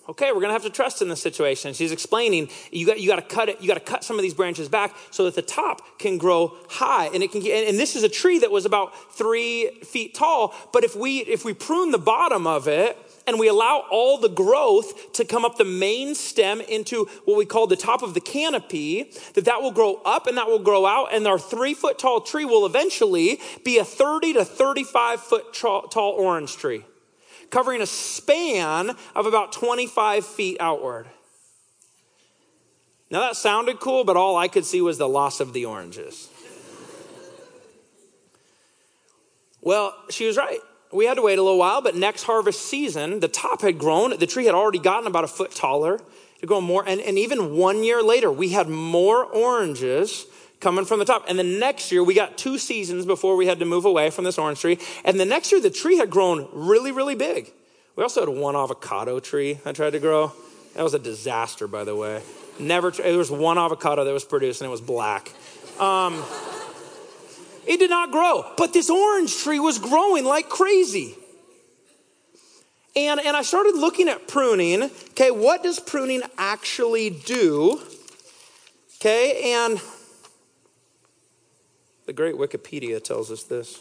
okay, 0.10 0.32
we're 0.32 0.42
gonna 0.42 0.54
have 0.54 0.64
to 0.64 0.70
trust 0.70 1.02
in 1.02 1.10
this 1.10 1.22
situation. 1.22 1.74
She's 1.74 1.92
explaining 1.92 2.50
you 2.72 2.86
got 2.86 3.00
you 3.00 3.08
got 3.08 3.18
to 3.18 3.36
cut 3.36 3.50
it, 3.50 3.62
you 3.62 3.68
got 3.68 3.76
to 3.76 3.80
cut 3.80 4.04
some 4.04 4.18
of 4.18 4.22
these 4.24 4.34
branches 4.34 4.70
back 4.70 4.96
so 5.12 5.26
that 5.26 5.36
the 5.36 5.42
top 5.42 6.00
can 6.00 6.18
grow 6.18 6.56
high, 6.70 7.08
and 7.08 7.24
it 7.24 7.32
can. 7.32 7.42
And, 7.42 7.70
and 7.70 7.80
this 7.80 7.96
is 7.96 8.04
a 8.04 8.10
tree 8.10 8.40
that 8.40 8.52
was 8.52 8.66
about 8.66 9.14
three 9.14 9.80
feet 9.84 10.16
tall. 10.16 10.54
But 10.72 10.84
if 10.84 10.96
we 10.96 11.20
if 11.20 11.46
we 11.46 11.54
prune 11.54 11.92
the 11.92 11.98
bottom 11.98 12.48
of 12.48 12.68
it 12.68 12.98
and 13.28 13.40
we 13.40 13.48
allow 13.48 13.84
all 13.90 14.18
the 14.18 14.30
growth 14.30 15.14
to 15.14 15.26
come 15.26 15.46
up 15.46 15.58
the 15.58 15.66
main 15.66 16.16
stem 16.16 16.62
into 16.62 17.06
what 17.26 17.38
we 17.38 17.46
call 17.46 17.68
the 17.68 17.76
top 17.76 18.04
of 18.04 18.14
the 18.14 18.22
canopy, 18.22 19.12
that 19.34 19.46
that 19.46 19.62
will 19.62 19.72
grow 19.72 20.02
up 20.06 20.28
and 20.28 20.38
that 20.38 20.48
will 20.48 20.60
grow 20.60 20.86
out, 20.86 21.14
and 21.14 21.26
our 21.28 21.40
three 21.40 21.74
foot 21.74 21.98
tall 22.00 22.22
tree 22.22 22.46
will 22.46 22.66
eventually 22.66 23.40
be 23.64 23.78
a 23.78 23.86
30 23.86 24.34
to 24.34 24.46
35 24.46 25.22
foot 25.22 25.54
tall 25.54 26.16
orange 26.18 26.56
tree 26.58 26.84
covering 27.50 27.82
a 27.82 27.86
span 27.86 28.92
of 29.16 29.26
about 29.26 29.52
25 29.52 30.26
feet 30.26 30.58
outward. 30.60 31.08
Now 33.10 33.22
that 33.22 33.36
sounded 33.36 33.80
cool, 33.80 34.04
but 34.04 34.18
all 34.18 34.36
I 34.36 34.48
could 34.48 34.66
see 34.66 34.82
was 34.82 34.98
the 34.98 35.08
loss 35.08 35.40
of 35.40 35.54
the 35.54 35.66
oranges. 35.66 36.30
well, 39.62 39.94
she 40.10 40.26
was 40.26 40.38
right. 40.38 40.60
We 40.96 41.06
had 41.06 41.16
to 41.16 41.22
wait 41.22 41.38
a 41.38 41.44
little 41.44 41.60
while, 41.60 41.82
but 41.82 41.96
next 41.96 42.24
harvest 42.24 42.62
season, 42.62 43.20
the 43.20 43.28
top 43.28 43.62
had 43.62 43.78
grown. 43.78 44.18
The 44.18 44.26
tree 44.26 44.46
had 44.46 44.56
already 44.56 44.80
gotten 44.80 45.08
about 45.08 45.26
a 45.26 45.28
foot 45.28 45.52
taller. 45.52 46.00
It 46.42 46.46
grown 46.46 46.64
more. 46.64 46.88
And, 46.88 47.02
and 47.02 47.20
even 47.20 47.58
one 47.58 47.84
year 47.84 48.02
later, 48.02 48.32
we 48.32 48.50
had 48.50 48.70
more 48.70 49.26
oranges 49.26 50.26
coming 50.62 50.86
from 50.86 51.00
the 51.00 51.06
top. 51.06 51.26
And 51.28 51.38
the 51.38 51.44
next 51.44 51.92
year, 51.92 52.02
we 52.02 52.14
got 52.14 52.38
two 52.38 52.58
seasons 52.58 53.06
before 53.06 53.36
we 53.36 53.46
had 53.46 53.60
to 53.60 53.66
move 53.66 53.84
away 53.84 54.10
from 54.10 54.24
this 54.24 54.38
orange 54.38 54.62
tree. 54.62 54.80
And 55.04 55.20
the 55.20 55.26
next 55.26 55.52
year, 55.52 55.60
the 55.60 55.70
tree 55.70 55.98
had 55.98 56.10
grown 56.10 56.48
really, 56.54 56.94
really 56.94 57.16
big. 57.16 57.52
We 57.98 58.04
also 58.04 58.22
had 58.22 58.30
one 58.30 58.56
avocado 58.56 59.20
tree 59.20 59.60
I 59.66 59.74
tried 59.74 59.92
to 59.92 60.00
grow. 60.00 60.32
That 60.76 60.84
was 60.84 60.94
a 60.94 61.00
disaster, 61.00 61.68
by 61.68 61.84
the 61.84 61.96
way. 61.96 62.22
Never, 62.58 62.92
there 62.92 63.18
was 63.18 63.30
one 63.30 63.58
avocado 63.58 64.06
that 64.06 64.14
was 64.14 64.24
produced 64.24 64.62
and 64.62 64.70
it 64.70 64.72
was 64.72 64.80
black. 64.80 65.30
Um, 65.78 66.24
it 67.68 67.78
did 67.78 67.90
not 67.90 68.12
grow, 68.12 68.46
but 68.58 68.74
this 68.74 68.90
orange 68.90 69.36
tree 69.38 69.60
was 69.60 69.80
growing 69.80 70.26
like 70.26 70.50
crazy. 70.50 71.16
And, 72.96 73.20
and 73.20 73.36
I 73.36 73.42
started 73.42 73.76
looking 73.76 74.08
at 74.08 74.28
pruning. 74.28 74.84
Okay, 74.84 75.30
what 75.32 75.64
does 75.64 75.80
pruning 75.80 76.22
actually 76.38 77.10
do? 77.10 77.82
Okay, 78.96 79.54
and 79.54 79.82
the 82.06 82.14
great 82.14 82.36
Wikipedia 82.36 83.04
tells 83.04 83.32
us 83.32 83.44
this. 83.44 83.80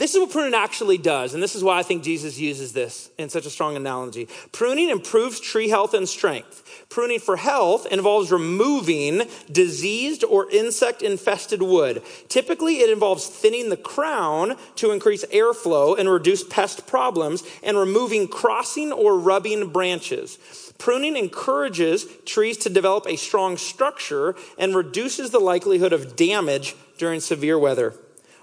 This 0.00 0.14
is 0.14 0.20
what 0.20 0.30
pruning 0.30 0.54
actually 0.54 0.96
does, 0.96 1.34
and 1.34 1.42
this 1.42 1.54
is 1.54 1.62
why 1.62 1.78
I 1.78 1.82
think 1.82 2.02
Jesus 2.02 2.38
uses 2.38 2.72
this 2.72 3.10
in 3.18 3.28
such 3.28 3.44
a 3.44 3.50
strong 3.50 3.76
analogy. 3.76 4.28
Pruning 4.50 4.88
improves 4.88 5.38
tree 5.38 5.68
health 5.68 5.92
and 5.92 6.08
strength. 6.08 6.86
Pruning 6.88 7.20
for 7.20 7.36
health 7.36 7.84
involves 7.84 8.32
removing 8.32 9.24
diseased 9.52 10.24
or 10.24 10.50
insect 10.50 11.02
infested 11.02 11.60
wood. 11.60 12.02
Typically, 12.30 12.78
it 12.78 12.88
involves 12.88 13.26
thinning 13.26 13.68
the 13.68 13.76
crown 13.76 14.56
to 14.76 14.90
increase 14.90 15.22
airflow 15.26 15.98
and 15.98 16.08
reduce 16.08 16.44
pest 16.44 16.86
problems, 16.86 17.42
and 17.62 17.76
removing 17.76 18.26
crossing 18.26 18.92
or 18.92 19.18
rubbing 19.18 19.68
branches. 19.68 20.38
Pruning 20.78 21.14
encourages 21.14 22.06
trees 22.24 22.56
to 22.56 22.70
develop 22.70 23.06
a 23.06 23.16
strong 23.16 23.58
structure 23.58 24.34
and 24.56 24.74
reduces 24.74 25.30
the 25.30 25.40
likelihood 25.40 25.92
of 25.92 26.16
damage 26.16 26.74
during 26.96 27.20
severe 27.20 27.58
weather. 27.58 27.94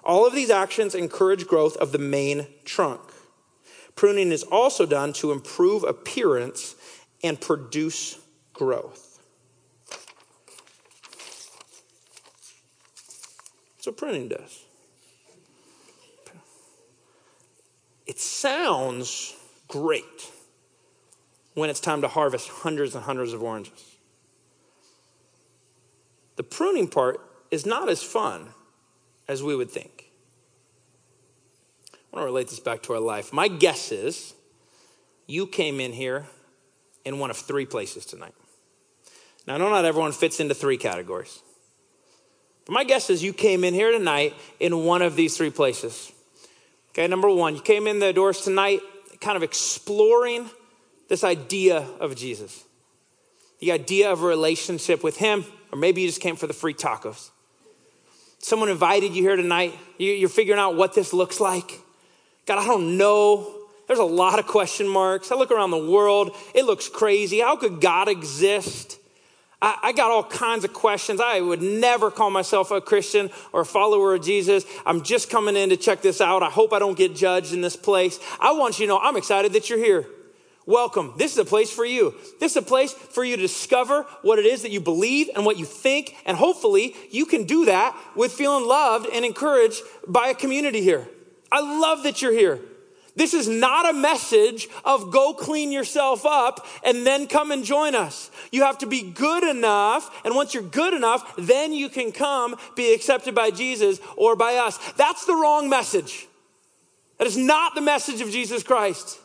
All 0.07 0.25
of 0.25 0.33
these 0.33 0.49
actions 0.49 0.95
encourage 0.95 1.45
growth 1.45 1.75
of 1.77 1.91
the 1.91 1.99
main 1.99 2.47
trunk. 2.63 3.01
Pruning 3.95 4.31
is 4.31 4.41
also 4.43 4.85
done 4.85 5.11
to 5.13 5.31
improve 5.31 5.83
appearance 5.83 6.75
and 7.23 7.39
produce 7.39 8.17
growth. 8.53 9.03
What 13.87 13.95
pruning 13.95 14.27
does. 14.27 14.65
It 18.05 18.19
sounds 18.19 19.33
great 19.69 20.29
when 21.53 21.69
it's 21.69 21.79
time 21.79 22.01
to 22.01 22.09
harvest 22.09 22.49
hundreds 22.49 22.95
and 22.95 23.05
hundreds 23.05 23.31
of 23.31 23.41
oranges. 23.41 23.95
The 26.35 26.43
pruning 26.43 26.89
part 26.89 27.21
is 27.49 27.65
not 27.65 27.87
as 27.87 28.03
fun 28.03 28.49
as 29.27 29.41
we 29.41 29.55
would 29.55 29.71
think. 29.71 29.96
Want 32.17 32.23
to 32.23 32.31
relate 32.31 32.47
this 32.47 32.59
back 32.59 32.81
to 32.81 32.93
our 32.93 32.99
life. 32.99 33.31
My 33.31 33.47
guess 33.47 33.91
is 33.91 34.33
you 35.27 35.45
came 35.45 35.79
in 35.79 35.93
here 35.93 36.25
in 37.05 37.19
one 37.19 37.29
of 37.29 37.37
three 37.37 37.67
places 37.67 38.07
tonight. 38.07 38.33
Now, 39.45 39.53
I 39.53 39.57
know 39.59 39.69
not 39.69 39.85
everyone 39.85 40.11
fits 40.13 40.39
into 40.39 40.55
three 40.55 40.77
categories, 40.77 41.43
but 42.65 42.73
my 42.73 42.85
guess 42.85 43.11
is 43.11 43.23
you 43.23 43.33
came 43.33 43.63
in 43.63 43.75
here 43.75 43.91
tonight 43.91 44.33
in 44.59 44.83
one 44.83 45.03
of 45.03 45.15
these 45.15 45.37
three 45.37 45.51
places. 45.51 46.11
Okay, 46.89 47.07
number 47.07 47.29
one, 47.29 47.53
you 47.53 47.61
came 47.61 47.85
in 47.85 47.99
the 47.99 48.11
doors 48.13 48.41
tonight 48.41 48.79
kind 49.21 49.37
of 49.37 49.43
exploring 49.43 50.49
this 51.09 51.23
idea 51.23 51.85
of 51.99 52.15
Jesus, 52.15 52.63
the 53.59 53.71
idea 53.71 54.11
of 54.11 54.23
a 54.23 54.25
relationship 54.25 55.03
with 55.03 55.17
Him, 55.17 55.45
or 55.71 55.77
maybe 55.77 56.01
you 56.01 56.07
just 56.07 56.21
came 56.21 56.35
for 56.35 56.47
the 56.47 56.53
free 56.53 56.73
tacos. 56.73 57.29
Someone 58.39 58.69
invited 58.69 59.13
you 59.13 59.21
here 59.21 59.35
tonight. 59.35 59.77
You're 59.99 60.29
figuring 60.29 60.59
out 60.59 60.75
what 60.75 60.95
this 60.95 61.13
looks 61.13 61.39
like. 61.39 61.81
God, 62.47 62.59
I 62.59 62.65
don't 62.65 62.97
know. 62.97 63.53
There's 63.87 63.99
a 63.99 64.03
lot 64.03 64.39
of 64.39 64.47
question 64.47 64.87
marks. 64.87 65.31
I 65.31 65.35
look 65.35 65.51
around 65.51 65.71
the 65.71 65.85
world, 65.85 66.35
it 66.55 66.65
looks 66.65 66.89
crazy. 66.89 67.41
How 67.41 67.55
could 67.55 67.79
God 67.79 68.07
exist? 68.07 68.99
I, 69.61 69.77
I, 69.83 69.91
got 69.91 70.11
all 70.11 70.23
kinds 70.23 70.63
of 70.63 70.71
questions. 70.71 71.19
I 71.19 71.41
would 71.41 71.61
never 71.61 72.11
call 72.11 72.29
myself 72.29 72.69
a 72.69 72.79
Christian 72.79 73.31
or 73.53 73.61
a 73.61 73.65
follower 73.65 74.13
of 74.13 74.23
Jesus. 74.23 74.65
I'm 74.85 75.01
just 75.01 75.29
coming 75.29 75.55
in 75.55 75.69
to 75.69 75.77
check 75.77 76.01
this 76.01 76.21
out. 76.21 76.43
I 76.43 76.49
hope 76.49 76.73
I 76.73 76.79
don't 76.79 76.97
get 76.97 77.15
judged 77.15 77.53
in 77.53 77.61
this 77.61 77.75
place. 77.75 78.19
I 78.39 78.51
want 78.51 78.79
you 78.79 78.85
to 78.85 78.93
know 78.93 78.99
I'm 78.99 79.17
excited 79.17 79.53
that 79.53 79.69
you're 79.69 79.79
here. 79.79 80.05
Welcome. 80.67 81.13
This 81.17 81.31
is 81.31 81.37
a 81.39 81.45
place 81.45 81.71
for 81.71 81.85
you. 81.85 82.13
This 82.39 82.51
is 82.51 82.57
a 82.57 82.61
place 82.61 82.93
for 82.93 83.23
you 83.23 83.35
to 83.35 83.41
discover 83.41 84.03
what 84.21 84.37
it 84.37 84.45
is 84.45 84.61
that 84.61 84.71
you 84.71 84.81
believe 84.81 85.29
and 85.33 85.45
what 85.45 85.57
you 85.57 85.65
think. 85.65 86.15
And 86.25 86.37
hopefully 86.37 86.93
you 87.09 87.25
can 87.25 87.45
do 87.45 87.65
that 87.65 87.97
with 88.15 88.33
feeling 88.33 88.67
loved 88.67 89.07
and 89.11 89.25
encouraged 89.25 89.81
by 90.07 90.27
a 90.27 90.35
community 90.35 90.81
here. 90.81 91.07
I 91.51 91.61
love 91.61 92.03
that 92.03 92.21
you're 92.21 92.33
here. 92.33 92.59
This 93.15 93.33
is 93.33 93.47
not 93.47 93.89
a 93.89 93.97
message 93.97 94.69
of 94.85 95.11
go 95.11 95.33
clean 95.33 95.71
yourself 95.71 96.23
up 96.23 96.67
and 96.83 97.05
then 97.05 97.25
come 97.25 97.51
and 97.51 97.63
join 97.63 97.95
us. 97.95 98.29
You 98.51 98.61
have 98.61 98.77
to 98.79 98.85
be 98.85 99.01
good 99.01 99.43
enough. 99.43 100.23
And 100.23 100.35
once 100.35 100.53
you're 100.53 100.61
good 100.61 100.93
enough, 100.93 101.33
then 101.35 101.73
you 101.73 101.89
can 101.89 102.11
come 102.11 102.55
be 102.75 102.93
accepted 102.93 103.33
by 103.33 103.49
Jesus 103.49 103.99
or 104.15 104.35
by 104.35 104.55
us. 104.55 104.77
That's 104.93 105.25
the 105.25 105.33
wrong 105.33 105.67
message. 105.67 106.27
That 107.17 107.25
is 107.25 107.37
not 107.37 107.73
the 107.73 107.81
message 107.81 108.21
of 108.21 108.29
Jesus 108.29 108.61
Christ. 108.61 109.19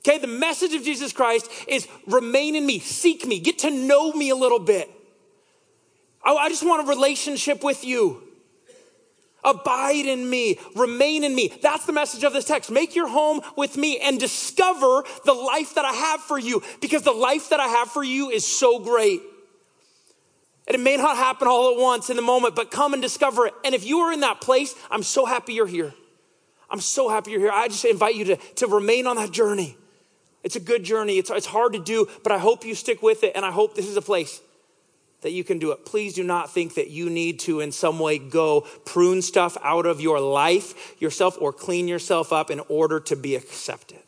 Okay, 0.00 0.18
the 0.18 0.26
message 0.26 0.74
of 0.74 0.82
Jesus 0.82 1.12
Christ 1.12 1.50
is 1.68 1.88
remain 2.06 2.54
in 2.54 2.66
me, 2.66 2.80
seek 2.80 3.24
me, 3.24 3.38
get 3.38 3.60
to 3.60 3.70
know 3.70 4.12
me 4.12 4.30
a 4.30 4.36
little 4.36 4.58
bit. 4.58 4.90
I, 6.24 6.48
just 6.48 6.66
want 6.66 6.86
a 6.86 6.90
relationship 6.90 7.64
with 7.64 7.84
you. 7.84 8.22
Abide 9.44 10.06
in 10.06 10.28
me, 10.28 10.58
remain 10.76 11.24
in 11.24 11.34
me. 11.34 11.52
That's 11.62 11.84
the 11.84 11.92
message 11.92 12.22
of 12.22 12.32
this 12.32 12.44
text. 12.44 12.70
Make 12.70 12.94
your 12.94 13.08
home 13.08 13.40
with 13.56 13.76
me 13.76 13.98
and 13.98 14.20
discover 14.20 15.02
the 15.24 15.32
life 15.32 15.74
that 15.74 15.84
I 15.84 15.92
have 15.92 16.20
for 16.20 16.38
you 16.38 16.62
because 16.80 17.02
the 17.02 17.12
life 17.12 17.48
that 17.48 17.58
I 17.58 17.66
have 17.66 17.90
for 17.90 18.04
you 18.04 18.30
is 18.30 18.46
so 18.46 18.78
great. 18.78 19.20
And 20.68 20.76
it 20.76 20.80
may 20.80 20.96
not 20.96 21.16
happen 21.16 21.48
all 21.48 21.72
at 21.74 21.80
once 21.80 22.08
in 22.08 22.14
the 22.14 22.22
moment, 22.22 22.54
but 22.54 22.70
come 22.70 22.92
and 22.92 23.02
discover 23.02 23.46
it. 23.46 23.54
And 23.64 23.74
if 23.74 23.84
you 23.84 23.98
are 24.00 24.12
in 24.12 24.20
that 24.20 24.40
place, 24.40 24.76
I'm 24.92 25.02
so 25.02 25.24
happy 25.26 25.54
you're 25.54 25.66
here. 25.66 25.92
I'm 26.70 26.80
so 26.80 27.08
happy 27.08 27.32
you're 27.32 27.40
here. 27.40 27.50
I 27.52 27.66
just 27.66 27.84
invite 27.84 28.14
you 28.14 28.24
to, 28.26 28.36
to 28.36 28.68
remain 28.68 29.08
on 29.08 29.16
that 29.16 29.32
journey. 29.32 29.76
It's 30.44 30.54
a 30.54 30.60
good 30.60 30.84
journey. 30.84 31.18
It's, 31.18 31.30
it's 31.30 31.46
hard 31.46 31.72
to 31.72 31.80
do, 31.80 32.08
but 32.22 32.30
I 32.30 32.38
hope 32.38 32.64
you 32.64 32.76
stick 32.76 33.02
with 33.02 33.24
it. 33.24 33.32
And 33.34 33.44
I 33.44 33.50
hope 33.50 33.74
this 33.74 33.88
is 33.88 33.96
a 33.96 34.02
place 34.02 34.40
that 35.22 35.32
you 35.32 35.44
can 35.44 35.58
do 35.58 35.72
it. 35.72 35.86
Please 35.86 36.14
do 36.14 36.22
not 36.22 36.52
think 36.52 36.74
that 36.74 36.90
you 36.90 37.08
need 37.08 37.38
to, 37.40 37.60
in 37.60 37.72
some 37.72 37.98
way, 37.98 38.18
go 38.18 38.62
prune 38.84 39.22
stuff 39.22 39.56
out 39.62 39.86
of 39.86 40.00
your 40.00 40.20
life 40.20 41.00
yourself 41.00 41.36
or 41.40 41.52
clean 41.52 41.88
yourself 41.88 42.32
up 42.32 42.50
in 42.50 42.60
order 42.68 43.00
to 43.00 43.16
be 43.16 43.34
accepted. 43.34 43.98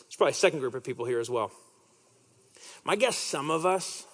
There's 0.00 0.16
probably 0.16 0.32
a 0.32 0.34
second 0.34 0.58
group 0.58 0.74
of 0.74 0.82
people 0.82 1.04
here 1.04 1.20
as 1.20 1.30
well. 1.30 1.52
My 2.84 2.96
guess 2.96 3.16
some 3.16 3.50
of 3.50 3.64
us 3.64 4.06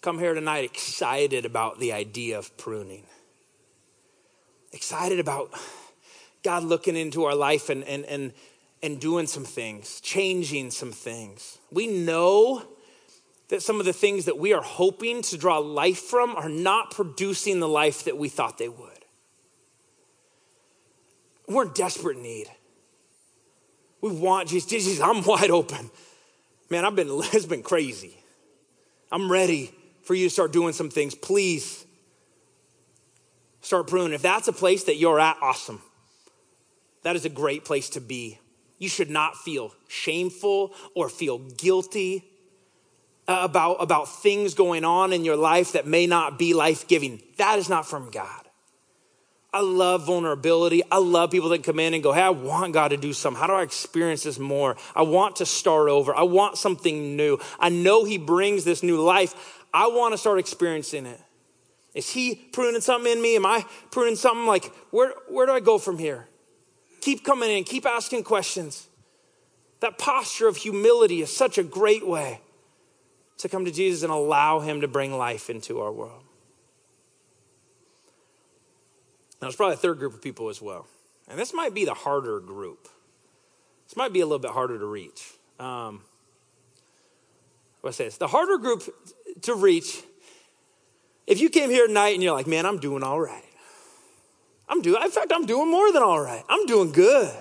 come 0.00 0.18
here 0.18 0.34
tonight 0.34 0.64
excited 0.64 1.44
about 1.44 1.80
the 1.80 1.92
idea 1.92 2.38
of 2.38 2.56
pruning, 2.56 3.02
excited 4.72 5.18
about 5.18 5.50
God 6.42 6.62
looking 6.62 6.96
into 6.96 7.24
our 7.24 7.34
life 7.34 7.70
and, 7.70 7.82
and, 7.84 8.04
and, 8.04 8.32
and 8.82 9.00
doing 9.00 9.26
some 9.26 9.44
things, 9.44 10.00
changing 10.00 10.70
some 10.70 10.92
things. 10.92 11.58
We 11.72 11.88
know 11.88 12.62
that 13.48 13.62
some 13.62 13.78
of 13.78 13.86
the 13.86 13.92
things 13.92 14.24
that 14.24 14.38
we 14.38 14.52
are 14.52 14.62
hoping 14.62 15.22
to 15.22 15.38
draw 15.38 15.58
life 15.58 15.98
from 15.98 16.34
are 16.34 16.48
not 16.48 16.90
producing 16.90 17.60
the 17.60 17.68
life 17.68 18.04
that 18.04 18.18
we 18.18 18.28
thought 18.28 18.58
they 18.58 18.68
would. 18.68 18.90
We're 21.48 21.66
in 21.66 21.72
desperate 21.72 22.18
need. 22.18 22.48
We 24.00 24.10
want 24.10 24.48
Jesus. 24.48 24.68
Jesus, 24.68 25.00
I'm 25.00 25.22
wide 25.22 25.50
open. 25.50 25.90
Man, 26.70 26.84
I've 26.84 26.96
been, 26.96 27.08
it's 27.32 27.46
been 27.46 27.62
crazy. 27.62 28.16
I'm 29.12 29.30
ready 29.30 29.72
for 30.02 30.14
you 30.14 30.26
to 30.26 30.30
start 30.30 30.52
doing 30.52 30.72
some 30.72 30.90
things. 30.90 31.14
Please 31.14 31.86
start 33.60 33.86
pruning. 33.86 34.12
If 34.12 34.22
that's 34.22 34.48
a 34.48 34.52
place 34.52 34.84
that 34.84 34.96
you're 34.96 35.20
at, 35.20 35.36
awesome. 35.40 35.80
That 37.02 37.14
is 37.14 37.24
a 37.24 37.28
great 37.28 37.64
place 37.64 37.90
to 37.90 38.00
be. 38.00 38.40
You 38.78 38.88
should 38.88 39.10
not 39.10 39.36
feel 39.36 39.72
shameful 39.88 40.74
or 40.94 41.08
feel 41.08 41.38
guilty 41.38 42.24
Uh, 43.28 43.40
about, 43.42 43.74
about 43.82 44.08
things 44.08 44.54
going 44.54 44.84
on 44.84 45.12
in 45.12 45.24
your 45.24 45.34
life 45.34 45.72
that 45.72 45.84
may 45.84 46.06
not 46.06 46.38
be 46.38 46.54
life 46.54 46.86
giving. 46.86 47.20
That 47.38 47.58
is 47.58 47.68
not 47.68 47.84
from 47.84 48.08
God. 48.12 48.46
I 49.52 49.62
love 49.62 50.06
vulnerability. 50.06 50.82
I 50.92 50.98
love 50.98 51.32
people 51.32 51.48
that 51.48 51.64
come 51.64 51.80
in 51.80 51.92
and 51.94 52.02
go, 52.02 52.12
Hey, 52.12 52.20
I 52.20 52.30
want 52.30 52.72
God 52.72 52.88
to 52.88 52.96
do 52.96 53.12
something. 53.12 53.40
How 53.40 53.46
do 53.46 53.54
I 53.54 53.62
experience 53.62 54.22
this 54.22 54.38
more? 54.38 54.76
I 54.94 55.02
want 55.02 55.36
to 55.36 55.46
start 55.46 55.88
over. 55.88 56.14
I 56.14 56.22
want 56.22 56.56
something 56.56 57.16
new. 57.16 57.40
I 57.58 57.68
know 57.68 58.04
He 58.04 58.16
brings 58.16 58.64
this 58.64 58.84
new 58.84 59.00
life. 59.00 59.64
I 59.74 59.88
want 59.88 60.12
to 60.12 60.18
start 60.18 60.38
experiencing 60.38 61.06
it. 61.06 61.20
Is 61.94 62.10
He 62.10 62.34
pruning 62.34 62.80
something 62.80 63.10
in 63.10 63.20
me? 63.20 63.34
Am 63.34 63.46
I 63.46 63.64
pruning 63.90 64.14
something? 64.14 64.46
Like, 64.46 64.66
where, 64.90 65.14
where 65.28 65.46
do 65.46 65.52
I 65.52 65.60
go 65.60 65.78
from 65.78 65.98
here? 65.98 66.28
Keep 67.00 67.24
coming 67.24 67.50
in, 67.50 67.64
keep 67.64 67.86
asking 67.86 68.24
questions. 68.24 68.86
That 69.80 69.98
posture 69.98 70.48
of 70.48 70.58
humility 70.58 71.22
is 71.22 71.34
such 71.34 71.58
a 71.58 71.62
great 71.64 72.06
way 72.06 72.40
to 73.38 73.48
come 73.48 73.64
to 73.64 73.70
Jesus 73.70 74.02
and 74.02 74.12
allow 74.12 74.60
Him 74.60 74.80
to 74.80 74.88
bring 74.88 75.16
life 75.16 75.50
into 75.50 75.80
our 75.80 75.92
world. 75.92 76.22
Now, 79.40 79.48
there's 79.48 79.56
probably 79.56 79.74
a 79.74 79.78
third 79.78 79.98
group 79.98 80.14
of 80.14 80.22
people 80.22 80.48
as 80.48 80.62
well. 80.62 80.86
And 81.28 81.38
this 81.38 81.52
might 81.52 81.74
be 81.74 81.84
the 81.84 81.94
harder 81.94 82.40
group. 82.40 82.88
This 83.86 83.96
might 83.96 84.12
be 84.12 84.20
a 84.20 84.26
little 84.26 84.38
bit 84.38 84.52
harder 84.52 84.78
to 84.78 84.86
reach. 84.86 85.34
Um, 85.60 86.02
what 87.80 87.90
I 87.90 87.92
say 87.92 88.04
this? 88.04 88.16
The 88.16 88.28
harder 88.28 88.58
group 88.58 88.82
to 89.42 89.54
reach, 89.54 90.02
if 91.26 91.40
you 91.40 91.50
came 91.50 91.70
here 91.70 91.86
tonight 91.86 92.14
and 92.14 92.22
you're 92.22 92.32
like, 92.32 92.46
man, 92.46 92.64
I'm 92.64 92.78
doing 92.78 93.02
all 93.02 93.20
right. 93.20 93.44
I'm 94.68 94.82
doing, 94.82 95.00
in 95.02 95.10
fact, 95.10 95.32
I'm 95.34 95.46
doing 95.46 95.70
more 95.70 95.92
than 95.92 96.02
all 96.02 96.20
right. 96.20 96.42
I'm 96.48 96.66
doing 96.66 96.92
good. 96.92 97.34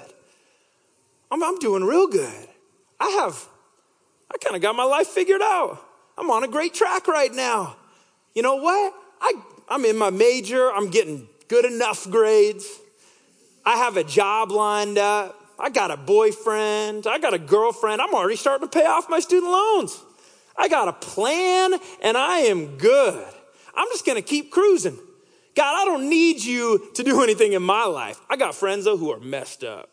I'm, 1.32 1.42
I'm 1.42 1.58
doing 1.60 1.84
real 1.84 2.08
good. 2.08 2.48
I 3.00 3.10
have 3.10 3.48
I 4.36 4.38
kind 4.38 4.56
of 4.56 4.62
got 4.62 4.76
my 4.76 4.84
life 4.84 5.08
figured 5.08 5.42
out. 5.42 5.82
I'm 6.18 6.30
on 6.30 6.44
a 6.44 6.48
great 6.48 6.74
track 6.74 7.08
right 7.08 7.34
now. 7.34 7.76
You 8.34 8.42
know 8.42 8.56
what? 8.56 8.94
I, 9.22 9.34
I'm 9.70 9.86
in 9.86 9.98
my 9.98 10.10
major. 10.10 10.72
I'm 10.72 10.90
getting 10.90 11.28
good 11.48 11.66
enough 11.66 12.10
grades. 12.10 12.66
I 13.66 13.78
have 13.78 13.98
a 13.98 14.04
job 14.04 14.52
lined 14.52 14.98
up. 14.98 15.40
I 15.58 15.70
got 15.70 15.92
a 15.92 15.98
boyfriend. 15.98 17.08
I 17.08 17.18
got 17.18 17.34
a 17.34 17.40
girlfriend. 17.40 18.02
I'm 18.02 18.14
already 18.14 18.36
starting 18.36 18.68
to 18.68 18.72
pay 18.72 18.86
off 18.86 19.10
my 19.10 19.20
student 19.20 19.52
loans. 19.52 20.02
I 20.58 20.68
got 20.68 20.88
a 20.88 20.94
plan 20.94 21.74
and 22.02 22.18
I 22.18 22.40
am 22.40 22.78
good. 22.78 23.26
I'm 23.74 23.88
just 23.90 24.06
going 24.06 24.18
to 24.18 24.22
keep 24.22 24.52
cruising. 24.52 24.98
God, 25.56 25.82
I 25.82 25.86
don't 25.86 26.10
need 26.10 26.44
you 26.44 26.92
to 26.96 27.04
do 27.04 27.24
anything 27.24 27.54
in 27.54 27.64
my 27.64 27.86
life. 27.86 28.20
I 28.30 28.36
got 28.36 28.56
friends 28.56 28.86
though 28.86 28.98
who 28.98 29.12
are 29.12 29.20
messed 29.20 29.64
up. 29.64 29.90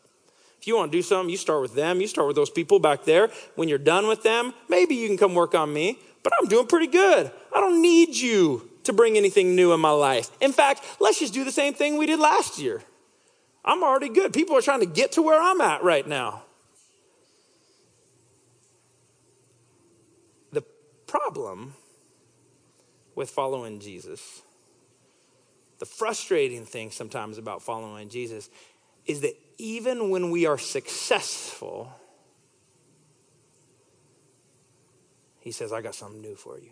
If 0.61 0.68
you 0.68 0.76
want 0.76 0.92
to 0.92 0.98
do 0.98 1.02
something, 1.02 1.28
you 1.28 1.37
start 1.37 1.61
with 1.61 1.74
them. 1.74 2.00
You 2.00 2.06
start 2.06 2.28
with 2.28 2.37
those 2.37 2.50
people 2.50 2.78
back 2.78 3.04
there. 3.04 3.30
When 3.56 3.68
you're 3.68 3.78
done 3.78 4.06
with 4.06 4.22
them, 4.22 4.54
maybe 4.68 4.94
you 4.94 5.08
can 5.08 5.16
come 5.16 5.35
work 5.35 5.56
on 5.56 5.72
me, 5.72 5.98
but 6.22 6.32
I'm 6.40 6.48
doing 6.48 6.66
pretty 6.66 6.87
good. 6.87 7.30
I 7.54 7.61
don't 7.61 7.82
need 7.82 8.14
you 8.16 8.68
to 8.85 8.92
bring 8.92 9.16
anything 9.16 9.54
new 9.54 9.72
in 9.72 9.80
my 9.80 9.90
life. 9.90 10.30
In 10.40 10.52
fact, 10.52 10.82
let's 11.00 11.18
just 11.18 11.35
do 11.35 11.44
the 11.44 11.52
same 11.52 11.74
thing 11.74 11.98
we 11.98 12.06
did 12.06 12.18
last 12.18 12.58
year. 12.58 12.82
I'm 13.64 13.82
already 13.82 14.08
good. 14.08 14.32
People 14.32 14.56
are 14.56 14.62
trying 14.62 14.80
to 14.80 14.87
get 14.87 15.12
to 15.12 15.22
where 15.22 15.40
I'm 15.40 15.61
at 15.61 15.85
right 15.85 16.06
now. 16.06 16.42
The 20.52 20.64
problem 21.06 21.74
with 23.14 23.30
following 23.30 23.78
Jesus, 23.78 24.42
the 25.78 25.87
frustrating 25.87 26.64
thing 26.64 26.90
sometimes 26.90 27.38
about 27.38 27.62
following 27.62 28.08
Jesus, 28.08 28.50
is 29.06 29.20
that 29.20 29.37
even 29.58 30.11
when 30.11 30.30
we 30.30 30.46
are 30.46 30.58
successful, 30.58 31.92
he 35.42 35.50
says, 35.50 35.72
I 35.72 35.83
got 35.83 35.96
something 35.96 36.22
new 36.22 36.37
for 36.37 36.57
you. 36.57 36.70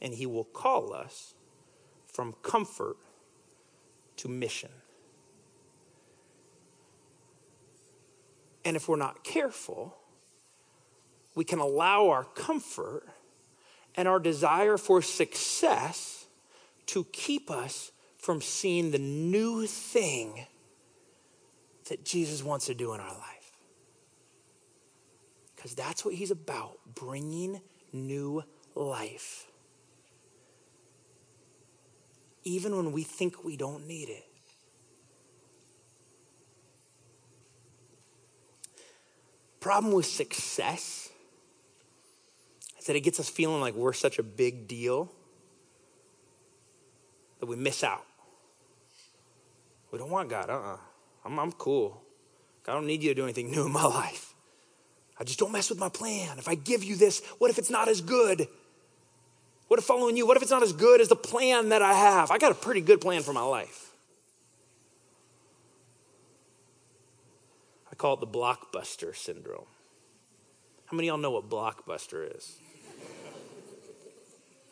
And 0.00 0.14
he 0.14 0.24
will 0.24 0.44
call 0.44 0.94
us 0.94 1.34
from 2.06 2.32
comfort 2.42 2.96
to 4.18 4.28
mission. 4.28 4.70
And 8.64 8.76
if 8.76 8.88
we're 8.88 8.96
not 8.96 9.24
careful, 9.24 9.96
we 11.34 11.44
can 11.44 11.58
allow 11.58 12.08
our 12.08 12.22
comfort 12.22 13.08
and 13.96 14.06
our 14.06 14.20
desire 14.20 14.76
for 14.76 15.02
success 15.02 16.26
to 16.86 17.04
keep 17.12 17.50
us 17.50 17.90
from 18.16 18.40
seeing 18.40 18.92
the 18.92 18.98
new 18.98 19.66
thing 19.66 20.46
that 21.88 22.04
Jesus 22.04 22.44
wants 22.44 22.66
to 22.66 22.74
do 22.74 22.94
in 22.94 23.00
our 23.00 23.12
life. 23.12 23.33
Because 25.64 25.76
that's 25.76 26.04
what 26.04 26.12
he's 26.12 26.30
about 26.30 26.76
bringing 26.94 27.58
new 27.90 28.44
life. 28.74 29.46
Even 32.42 32.76
when 32.76 32.92
we 32.92 33.02
think 33.02 33.42
we 33.42 33.56
don't 33.56 33.88
need 33.88 34.10
it. 34.10 34.26
Problem 39.58 39.94
with 39.94 40.04
success 40.04 41.08
is 42.78 42.84
that 42.84 42.94
it 42.94 43.00
gets 43.00 43.18
us 43.18 43.30
feeling 43.30 43.62
like 43.62 43.72
we're 43.72 43.94
such 43.94 44.18
a 44.18 44.22
big 44.22 44.68
deal 44.68 45.10
that 47.40 47.46
we 47.46 47.56
miss 47.56 47.82
out. 47.82 48.04
We 49.90 49.98
don't 49.98 50.10
want 50.10 50.28
God. 50.28 50.50
Uh 50.50 50.52
uh-uh. 50.52 50.74
uh. 50.74 50.78
I'm, 51.24 51.40
I'm 51.40 51.52
cool. 51.52 52.02
I 52.68 52.74
don't 52.74 52.86
need 52.86 53.02
you 53.02 53.08
to 53.08 53.14
do 53.14 53.24
anything 53.24 53.50
new 53.50 53.64
in 53.64 53.72
my 53.72 53.86
life. 53.86 54.33
I 55.24 55.26
just 55.26 55.38
don't 55.38 55.52
mess 55.52 55.70
with 55.70 55.78
my 55.78 55.88
plan. 55.88 56.36
If 56.36 56.48
I 56.48 56.54
give 56.54 56.84
you 56.84 56.96
this, 56.96 57.24
what 57.38 57.50
if 57.50 57.56
it's 57.56 57.70
not 57.70 57.88
as 57.88 58.02
good? 58.02 58.46
What 59.68 59.78
if 59.78 59.86
following 59.86 60.18
you, 60.18 60.26
what 60.26 60.36
if 60.36 60.42
it's 60.42 60.52
not 60.52 60.62
as 60.62 60.74
good 60.74 61.00
as 61.00 61.08
the 61.08 61.16
plan 61.16 61.70
that 61.70 61.80
I 61.80 61.94
have? 61.94 62.30
I 62.30 62.36
got 62.36 62.52
a 62.52 62.54
pretty 62.54 62.82
good 62.82 63.00
plan 63.00 63.22
for 63.22 63.32
my 63.32 63.40
life. 63.40 63.90
I 67.90 67.94
call 67.94 68.12
it 68.12 68.20
the 68.20 68.26
blockbuster 68.26 69.16
syndrome. 69.16 69.64
How 70.84 70.94
many 70.94 71.08
of 71.08 71.14
y'all 71.14 71.22
know 71.22 71.30
what 71.30 71.48
blockbuster 71.48 72.36
is? 72.36 72.58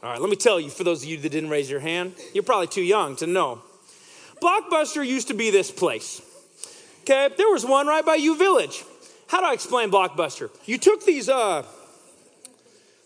All 0.03 0.11
right, 0.11 0.21
let 0.21 0.29
me 0.29 0.37
tell 0.37 0.61
you, 0.61 0.69
for 0.69 0.85
those 0.85 1.03
of 1.03 1.09
you 1.09 1.17
that 1.17 1.33
didn't 1.33 1.49
raise 1.49 1.71
your 1.71 1.81
hand, 1.81 2.13
you're 2.35 2.45
probably 2.45 2.67
too 2.67 2.83
young 2.83 3.17
to 3.17 3.27
know. 3.27 3.63
Blockbuster 4.43 5.07
used 5.07 5.29
to 5.29 5.35
be 5.35 5.49
this 5.49 5.71
place. 5.71 6.21
Okay, 7.05 7.31
there 7.39 7.49
was 7.49 7.65
one 7.65 7.87
right 7.87 8.05
by 8.05 8.17
U 8.17 8.37
Village. 8.37 8.85
How 9.33 9.41
do 9.41 9.47
I 9.47 9.55
explain 9.55 9.91
Blockbuster? 9.91 10.51
You 10.67 10.77
took 10.77 11.07
these 11.07 11.31
uh 11.31 11.65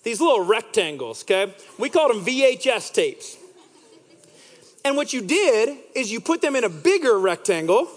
these 0.03 0.21
little 0.21 0.45
rectangles, 0.45 1.23
okay? 1.23 1.55
We 1.79 1.89
called 1.89 2.11
them 2.11 2.25
VHS 2.25 2.93
tapes. 2.93 3.37
And 4.85 4.97
what 4.97 5.13
you 5.13 5.21
did 5.23 5.79
is 5.95 6.11
you 6.11 6.19
put 6.19 6.43
them 6.43 6.57
in 6.57 6.65
a 6.65 6.69
bigger 6.69 7.17
rectangle 7.17 7.89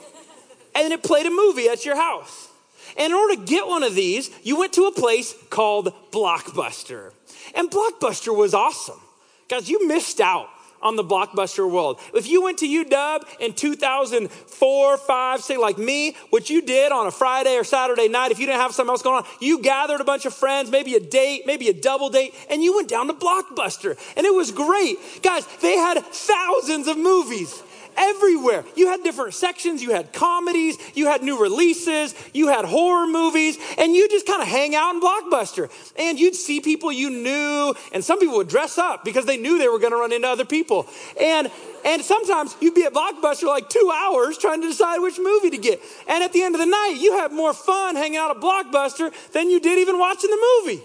and 0.75 0.93
it 0.93 1.01
played 1.01 1.25
a 1.25 1.31
movie 1.31 1.69
at 1.69 1.85
your 1.85 1.95
house. 1.95 2.49
And 2.97 3.11
in 3.11 3.13
order 3.13 3.35
to 3.35 3.41
get 3.41 3.65
one 3.65 3.81
of 3.81 3.95
these, 3.95 4.29
you 4.43 4.59
went 4.59 4.73
to 4.73 4.83
a 4.83 4.91
place 4.91 5.33
called 5.49 5.91
Blockbuster. 6.11 7.13
And 7.55 7.71
Blockbuster 7.71 8.35
was 8.35 8.53
awesome. 8.53 8.99
Guys, 9.47 9.71
you 9.71 9.87
missed 9.87 10.21
out 10.21 10.49
on 10.81 10.95
the 10.95 11.03
blockbuster 11.03 11.69
world. 11.69 11.99
If 12.13 12.27
you 12.27 12.43
went 12.43 12.57
to 12.59 12.67
UW 12.67 13.23
in 13.39 13.53
2004, 13.53 14.97
5, 14.97 15.41
say 15.41 15.57
like 15.57 15.77
me, 15.77 16.15
what 16.29 16.49
you 16.49 16.61
did 16.61 16.91
on 16.91 17.07
a 17.07 17.11
Friday 17.11 17.55
or 17.55 17.63
Saturday 17.63 18.07
night, 18.07 18.31
if 18.31 18.39
you 18.39 18.45
didn't 18.45 18.61
have 18.61 18.73
something 18.73 18.91
else 18.91 19.01
going 19.01 19.23
on, 19.23 19.29
you 19.39 19.61
gathered 19.61 20.01
a 20.01 20.03
bunch 20.03 20.25
of 20.25 20.33
friends, 20.33 20.71
maybe 20.71 20.95
a 20.95 20.99
date, 20.99 21.43
maybe 21.45 21.67
a 21.67 21.73
double 21.73 22.09
date, 22.09 22.33
and 22.49 22.63
you 22.63 22.75
went 22.75 22.89
down 22.89 23.07
to 23.07 23.13
Blockbuster. 23.13 23.97
And 24.15 24.25
it 24.25 24.33
was 24.33 24.51
great. 24.51 24.97
Guys, 25.21 25.45
they 25.61 25.77
had 25.77 26.03
thousands 26.05 26.87
of 26.87 26.97
movies 26.97 27.63
everywhere. 27.99 28.63
You 28.75 28.87
had 28.87 29.03
different 29.03 29.33
sections, 29.33 29.83
you 29.83 29.91
had 29.91 30.13
comedies, 30.13 30.77
you 30.95 31.07
had 31.07 31.21
new 31.21 31.39
releases, 31.39 32.15
you 32.33 32.47
had 32.47 32.65
horror 32.65 33.05
movies, 33.05 33.57
and 33.77 33.93
you 33.93 34.07
just 34.09 34.25
kind 34.25 34.41
of 34.41 34.47
hang 34.47 34.73
out 34.75 34.95
in 34.95 35.01
Blockbuster. 35.01 35.69
And 35.97 36.19
you'd 36.19 36.35
see 36.35 36.61
people 36.61 36.91
you 36.91 37.09
knew, 37.09 37.75
and 37.93 38.03
some 38.03 38.19
people 38.19 38.37
would 38.37 38.47
dress 38.47 38.77
up 38.77 39.03
because 39.03 39.25
they 39.25 39.37
knew 39.37 39.57
they 39.57 39.67
were 39.67 39.79
going 39.79 39.91
to 39.91 39.97
run 39.97 40.13
into 40.13 40.27
other 40.27 40.45
people. 40.45 40.87
And 41.19 41.51
and 41.85 42.01
sometimes 42.01 42.55
you'd 42.59 42.75
be 42.75 42.83
at 42.83 42.93
Blockbuster 42.93 43.47
like 43.47 43.69
two 43.69 43.91
hours 43.93 44.37
trying 44.37 44.61
to 44.61 44.67
decide 44.67 44.99
which 44.99 45.17
movie 45.17 45.49
to 45.51 45.57
get. 45.57 45.79
And 46.07 46.23
at 46.23 46.33
the 46.33 46.43
end 46.43 46.55
of 46.55 46.59
the 46.59 46.67
night, 46.67 46.97
you 46.99 47.17
had 47.17 47.31
more 47.31 47.53
fun 47.53 47.95
hanging 47.95 48.17
out 48.17 48.35
at 48.35 48.41
Blockbuster 48.41 49.13
than 49.31 49.49
you 49.49 49.59
did 49.59 49.79
even 49.79 49.97
watching 49.97 50.29
the 50.29 50.61
movie. 50.61 50.83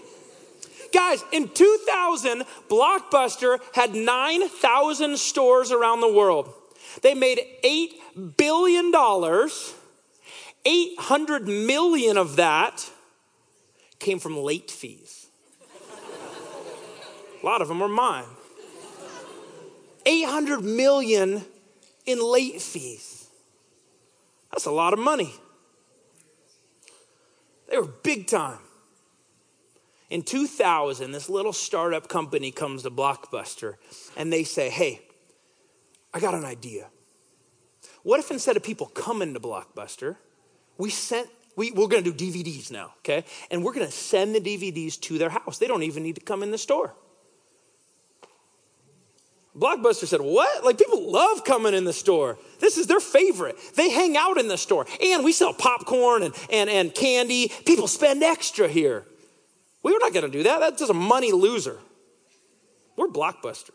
Guys, 0.93 1.21
in 1.33 1.49
2000, 1.49 2.43
Blockbuster 2.69 3.59
had 3.73 3.93
9,000 3.93 5.17
stores 5.17 5.71
around 5.71 5.99
the 5.99 6.11
world. 6.11 6.53
They 7.01 7.13
made 7.13 7.39
$8 7.63 8.37
billion. 8.37 8.93
800 10.65 11.47
million 11.47 12.17
of 12.17 12.35
that 12.37 12.89
came 13.99 14.19
from 14.19 14.37
late 14.37 14.71
fees. 14.71 15.27
A 17.41 17.45
lot 17.45 17.61
of 17.61 17.67
them 17.67 17.79
were 17.79 17.87
mine. 17.87 18.25
800 20.05 20.63
million 20.63 21.43
in 22.05 22.19
late 22.21 22.61
fees. 22.61 23.27
That's 24.51 24.65
a 24.65 24.71
lot 24.71 24.93
of 24.93 24.99
money. 24.99 25.33
They 27.69 27.77
were 27.77 27.87
big 27.87 28.27
time. 28.27 28.59
In 30.09 30.21
2000, 30.21 31.11
this 31.11 31.29
little 31.29 31.53
startup 31.53 32.07
company 32.07 32.51
comes 32.51 32.83
to 32.83 32.91
Blockbuster 32.91 33.75
and 34.15 34.31
they 34.31 34.43
say, 34.43 34.69
Hey, 34.69 35.01
I 36.15 36.19
got 36.21 36.33
an 36.33 36.45
idea. 36.45 36.87
What 38.03 38.21
if 38.21 38.31
instead 38.31 38.55
of 38.55 38.63
people 38.63 38.87
coming 38.87 39.33
to 39.33 39.39
Blockbuster, 39.39 40.15
we 40.77 40.89
sent 40.89 41.27
we, 41.57 41.71
we're 41.71 41.87
going 41.87 42.03
to 42.03 42.11
do 42.11 42.31
DVDs 42.31 42.69
now, 42.69 42.93
okay? 42.99 43.23
And 43.49 43.63
we're 43.63 43.73
going 43.73 43.85
to 43.85 43.91
send 43.91 44.35
the 44.35 44.41
DVDs 44.41 44.99
to 45.01 45.17
their 45.17 45.29
house. 45.29 45.57
They 45.57 45.67
don't 45.67 45.83
even 45.83 46.03
need 46.03 46.15
to 46.15 46.21
come 46.21 46.43
in 46.43 46.51
the 46.51 46.57
store. 46.57 46.93
Blockbuster 49.57 50.05
said, 50.05 50.19
What? 50.19 50.65
Like, 50.65 50.77
people 50.77 51.09
love 51.09 51.45
coming 51.45 51.73
in 51.73 51.85
the 51.85 51.93
store. 51.93 52.37
This 52.59 52.77
is 52.77 52.87
their 52.87 52.99
favorite. 52.99 53.57
They 53.75 53.89
hang 53.89 54.17
out 54.17 54.37
in 54.37 54.49
the 54.49 54.57
store. 54.57 54.85
And 55.01 55.23
we 55.23 55.31
sell 55.31 55.53
popcorn 55.53 56.23
and, 56.23 56.35
and, 56.51 56.69
and 56.69 56.93
candy. 56.93 57.51
People 57.65 57.87
spend 57.87 58.21
extra 58.21 58.67
here. 58.67 59.05
We 59.81 59.93
were 59.93 59.99
not 59.99 60.13
going 60.13 60.25
to 60.25 60.31
do 60.31 60.43
that. 60.43 60.59
That's 60.59 60.79
just 60.79 60.91
a 60.91 60.95
money 60.95 61.31
loser. 61.31 61.79
We're 62.97 63.07
Blockbuster. 63.07 63.71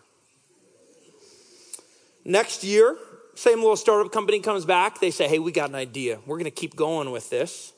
Next 2.24 2.64
year, 2.64 2.96
same 3.34 3.58
little 3.60 3.76
startup 3.76 4.12
company 4.12 4.40
comes 4.40 4.64
back. 4.64 5.00
They 5.00 5.10
say, 5.10 5.28
hey, 5.28 5.38
we 5.38 5.52
got 5.52 5.70
an 5.70 5.74
idea. 5.74 6.18
We're 6.26 6.36
going 6.36 6.44
to 6.44 6.50
keep 6.50 6.76
going 6.76 7.10
with 7.10 7.30
this. 7.30 7.72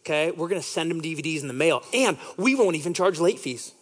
Okay, 0.00 0.30
we're 0.30 0.48
going 0.48 0.60
to 0.60 0.66
send 0.66 0.90
them 0.90 1.00
DVDs 1.00 1.40
in 1.40 1.48
the 1.48 1.54
mail, 1.54 1.82
and 1.94 2.18
we 2.36 2.54
won't 2.54 2.76
even 2.76 2.92
charge 2.92 3.20
late 3.20 3.38
fees. 3.38 3.72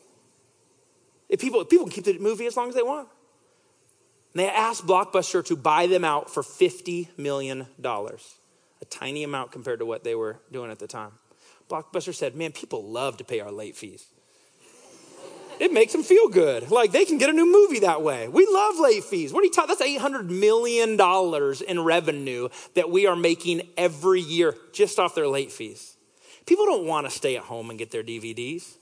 If 1.29 1.40
people, 1.40 1.64
people 1.64 1.87
can 1.87 1.92
keep 1.92 2.05
the 2.05 2.18
movie 2.18 2.46
as 2.46 2.57
long 2.57 2.68
as 2.68 2.77
they 2.77 2.83
want. 2.83 3.09
And 4.33 4.40
they 4.40 4.48
asked 4.48 4.87
Blockbuster 4.87 5.44
to 5.46 5.57
buy 5.57 5.87
them 5.87 6.05
out 6.05 6.31
for 6.31 6.42
$50 6.42 7.18
million, 7.18 7.66
a 7.85 8.85
tiny 8.88 9.25
amount 9.25 9.51
compared 9.51 9.81
to 9.81 9.87
what 9.87 10.05
they 10.05 10.14
were 10.14 10.38
doing 10.53 10.70
at 10.70 10.79
the 10.79 10.87
time. 10.87 11.12
Blockbuster 11.68 12.14
said, 12.14 12.37
man, 12.37 12.53
people 12.53 12.85
love 12.85 13.16
to 13.16 13.25
pay 13.25 13.40
our 13.40 13.51
late 13.51 13.77
fees 13.77 14.07
it 15.62 15.72
makes 15.72 15.92
them 15.92 16.03
feel 16.03 16.29
good. 16.29 16.72
Like 16.72 16.90
they 16.90 17.05
can 17.05 17.18
get 17.18 17.31
a 17.31 17.33
new 17.33 17.46
movie 17.46 17.79
that 17.81 18.03
way. 18.03 18.27
We 18.27 18.48
love 18.51 18.81
late 18.81 19.05
fees. 19.05 19.33
What 19.33 19.42
are 19.42 19.44
you 19.44 19.53
talking? 19.53 19.77
That's 19.79 19.81
$800 19.81 20.29
million 20.29 20.98
in 21.68 21.85
revenue 21.85 22.48
that 22.75 22.90
we 22.90 23.07
are 23.07 23.14
making 23.14 23.62
every 23.77 24.20
year 24.20 24.57
just 24.72 24.98
off 24.98 25.14
their 25.14 25.29
late 25.29 25.53
fees. 25.53 25.96
People 26.46 26.66
don't 26.66 26.85
want 26.85 27.07
to 27.07 27.12
stay 27.12 27.37
at 27.37 27.44
home 27.44 27.70
and 27.70 27.79
get 27.79 27.92
their 27.92 28.03
DVDs. 28.03 28.75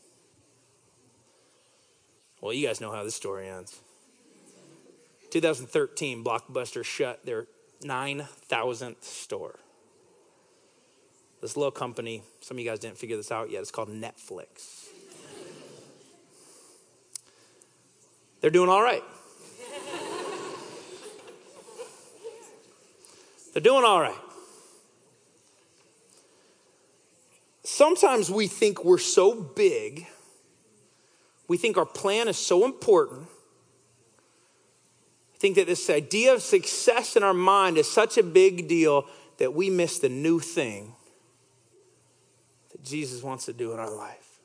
Well, 2.41 2.55
you 2.55 2.67
guys 2.67 2.81
know 2.81 2.91
how 2.91 3.05
this 3.05 3.15
story 3.15 3.47
ends. 3.47 3.79
2013, 5.33 6.25
Blockbuster 6.25 6.83
shut 6.83 7.27
their 7.27 7.47
9,000th 7.85 9.05
store. 9.05 9.59
This 11.43 11.59
little 11.59 11.71
company, 11.71 12.23
some 12.41 12.57
of 12.57 12.65
you 12.65 12.71
guys 12.71 12.79
didn't 12.79 12.97
figure 12.97 13.19
this 13.19 13.31
out 13.31 13.51
yet, 13.51 13.61
it's 13.61 13.71
called 13.71 13.91
Netflix. 13.91 14.90
They're 18.41 18.51
doing 18.51 18.69
all 18.71 18.83
right. 18.83 19.03
They're 23.53 23.63
doing 23.63 23.85
all 23.85 24.01
right. 24.01 24.15
Sometimes 27.65 28.31
we 28.31 28.47
think 28.47 28.85
we're 28.85 28.99
so 28.99 29.35
big, 29.35 30.07
we 31.49 31.57
think 31.57 31.77
our 31.77 31.87
plan 31.87 32.29
is 32.29 32.37
so 32.37 32.65
important. 32.65 33.27
I 35.35 35.39
think 35.39 35.57
that 35.57 35.67
this 35.67 35.89
idea 35.89 36.35
of 36.35 36.43
success 36.43 37.17
in 37.17 37.23
our 37.23 37.35
mind 37.35 37.79
is 37.79 37.91
such 37.91 38.19
a 38.19 38.23
big 38.23 38.69
deal 38.69 39.07
that 39.39 39.55
we 39.55 39.71
miss 39.71 39.99
the 39.99 40.11
new 40.11 40.39
thing 40.39 40.95
that 42.73 42.85
Jesus 42.85 43.23
wants 43.23 43.47
to 43.47 43.53
do 43.53 43.73
in 43.73 43.79
our 43.79 43.91
life. 43.91 44.39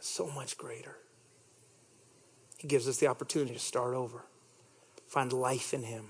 so 0.00 0.30
much 0.30 0.58
greater. 0.58 0.98
He 2.64 2.68
gives 2.68 2.88
us 2.88 2.96
the 2.96 3.08
opportunity 3.08 3.52
to 3.52 3.60
start 3.60 3.92
over, 3.92 4.24
find 5.06 5.30
life 5.34 5.74
in 5.74 5.82
Him. 5.82 6.06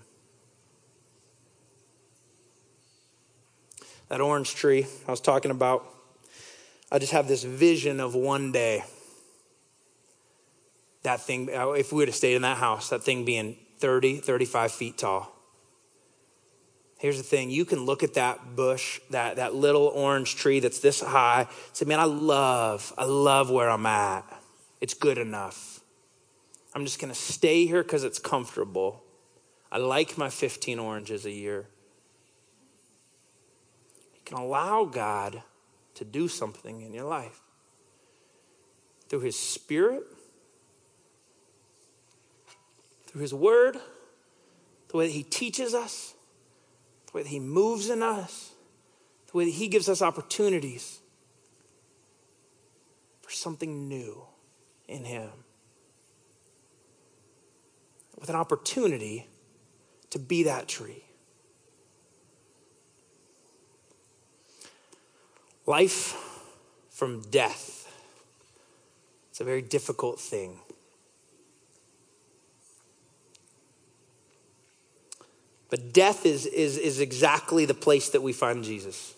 That 4.08 4.20
orange 4.20 4.54
tree 4.54 4.86
I 5.08 5.10
was 5.10 5.20
talking 5.20 5.50
about, 5.50 5.84
I 6.92 7.00
just 7.00 7.10
have 7.10 7.26
this 7.26 7.42
vision 7.42 7.98
of 7.98 8.14
one 8.14 8.52
day 8.52 8.84
that 11.02 11.22
thing, 11.22 11.50
uh, 11.52 11.70
if 11.70 11.90
we 11.90 11.96
would 11.96 12.08
have 12.08 12.14
stayed 12.14 12.36
in 12.36 12.42
that 12.42 12.58
house, 12.58 12.90
that 12.90 13.02
thing 13.02 13.24
being 13.24 13.56
30, 13.80 14.18
35 14.18 14.70
feet 14.70 14.96
tall. 14.96 15.34
Here's 17.00 17.16
the 17.16 17.24
thing 17.24 17.50
you 17.50 17.64
can 17.64 17.84
look 17.84 18.04
at 18.04 18.14
that 18.14 18.54
bush, 18.54 19.00
that, 19.10 19.36
that 19.36 19.56
little 19.56 19.88
orange 19.88 20.36
tree 20.36 20.60
that's 20.60 20.78
this 20.78 21.00
high, 21.00 21.48
say, 21.72 21.84
man, 21.84 21.98
I 21.98 22.04
love, 22.04 22.92
I 22.96 23.06
love 23.06 23.50
where 23.50 23.68
I'm 23.68 23.86
at. 23.86 24.24
It's 24.80 24.94
good 24.94 25.18
enough. 25.18 25.73
I'm 26.74 26.84
just 26.84 26.98
going 27.00 27.12
to 27.12 27.18
stay 27.18 27.66
here 27.66 27.82
because 27.82 28.02
it's 28.02 28.18
comfortable. 28.18 29.04
I 29.70 29.78
like 29.78 30.18
my 30.18 30.28
15 30.28 30.78
oranges 30.78 31.24
a 31.24 31.30
year. 31.30 31.66
You 34.14 34.20
can 34.24 34.38
allow 34.38 34.84
God 34.84 35.42
to 35.94 36.04
do 36.04 36.26
something 36.28 36.80
in 36.80 36.92
your 36.92 37.04
life. 37.04 37.40
through 39.08 39.20
His 39.20 39.38
Spirit, 39.38 40.02
through 43.06 43.20
His 43.20 43.34
Word, 43.34 43.76
the 44.88 44.96
way 44.96 45.06
that 45.06 45.12
He 45.12 45.22
teaches 45.22 45.74
us, 45.74 46.14
the 47.06 47.18
way 47.18 47.22
that 47.22 47.28
He 47.28 47.38
moves 47.38 47.90
in 47.90 48.02
us, 48.02 48.52
the 49.30 49.38
way 49.38 49.44
that 49.44 49.52
He 49.52 49.68
gives 49.68 49.88
us 49.88 50.02
opportunities 50.02 50.98
for 53.22 53.30
something 53.30 53.88
new 53.88 54.24
in 54.88 55.04
Him. 55.04 55.30
With 58.24 58.30
an 58.30 58.36
opportunity 58.36 59.26
to 60.08 60.18
be 60.18 60.44
that 60.44 60.66
tree. 60.66 61.04
Life 65.66 66.16
from 66.88 67.20
death. 67.20 67.86
It's 69.28 69.42
a 69.42 69.44
very 69.44 69.60
difficult 69.60 70.18
thing. 70.18 70.56
But 75.68 75.92
death 75.92 76.24
is, 76.24 76.46
is, 76.46 76.78
is 76.78 77.00
exactly 77.00 77.66
the 77.66 77.74
place 77.74 78.08
that 78.08 78.22
we 78.22 78.32
find 78.32 78.64
Jesus. 78.64 79.12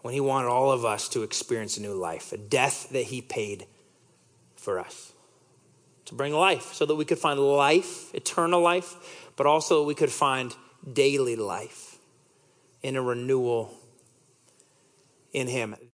When 0.00 0.12
he 0.12 0.18
wanted 0.18 0.48
all 0.48 0.72
of 0.72 0.84
us 0.84 1.08
to 1.10 1.22
experience 1.22 1.76
a 1.76 1.82
new 1.82 1.94
life, 1.94 2.32
a 2.32 2.36
death 2.36 2.88
that 2.90 3.04
he 3.04 3.22
paid 3.22 3.66
for 4.56 4.80
us 4.80 5.11
to 6.06 6.14
bring 6.14 6.32
life 6.32 6.72
so 6.72 6.86
that 6.86 6.94
we 6.94 7.04
could 7.04 7.18
find 7.18 7.38
life, 7.38 8.14
eternal 8.14 8.60
life, 8.60 9.30
but 9.36 9.46
also 9.46 9.84
we 9.84 9.94
could 9.94 10.10
find 10.10 10.54
daily 10.90 11.36
life 11.36 11.98
in 12.82 12.96
a 12.96 13.02
renewal 13.02 13.74
in 15.32 15.46
Him. 15.46 15.76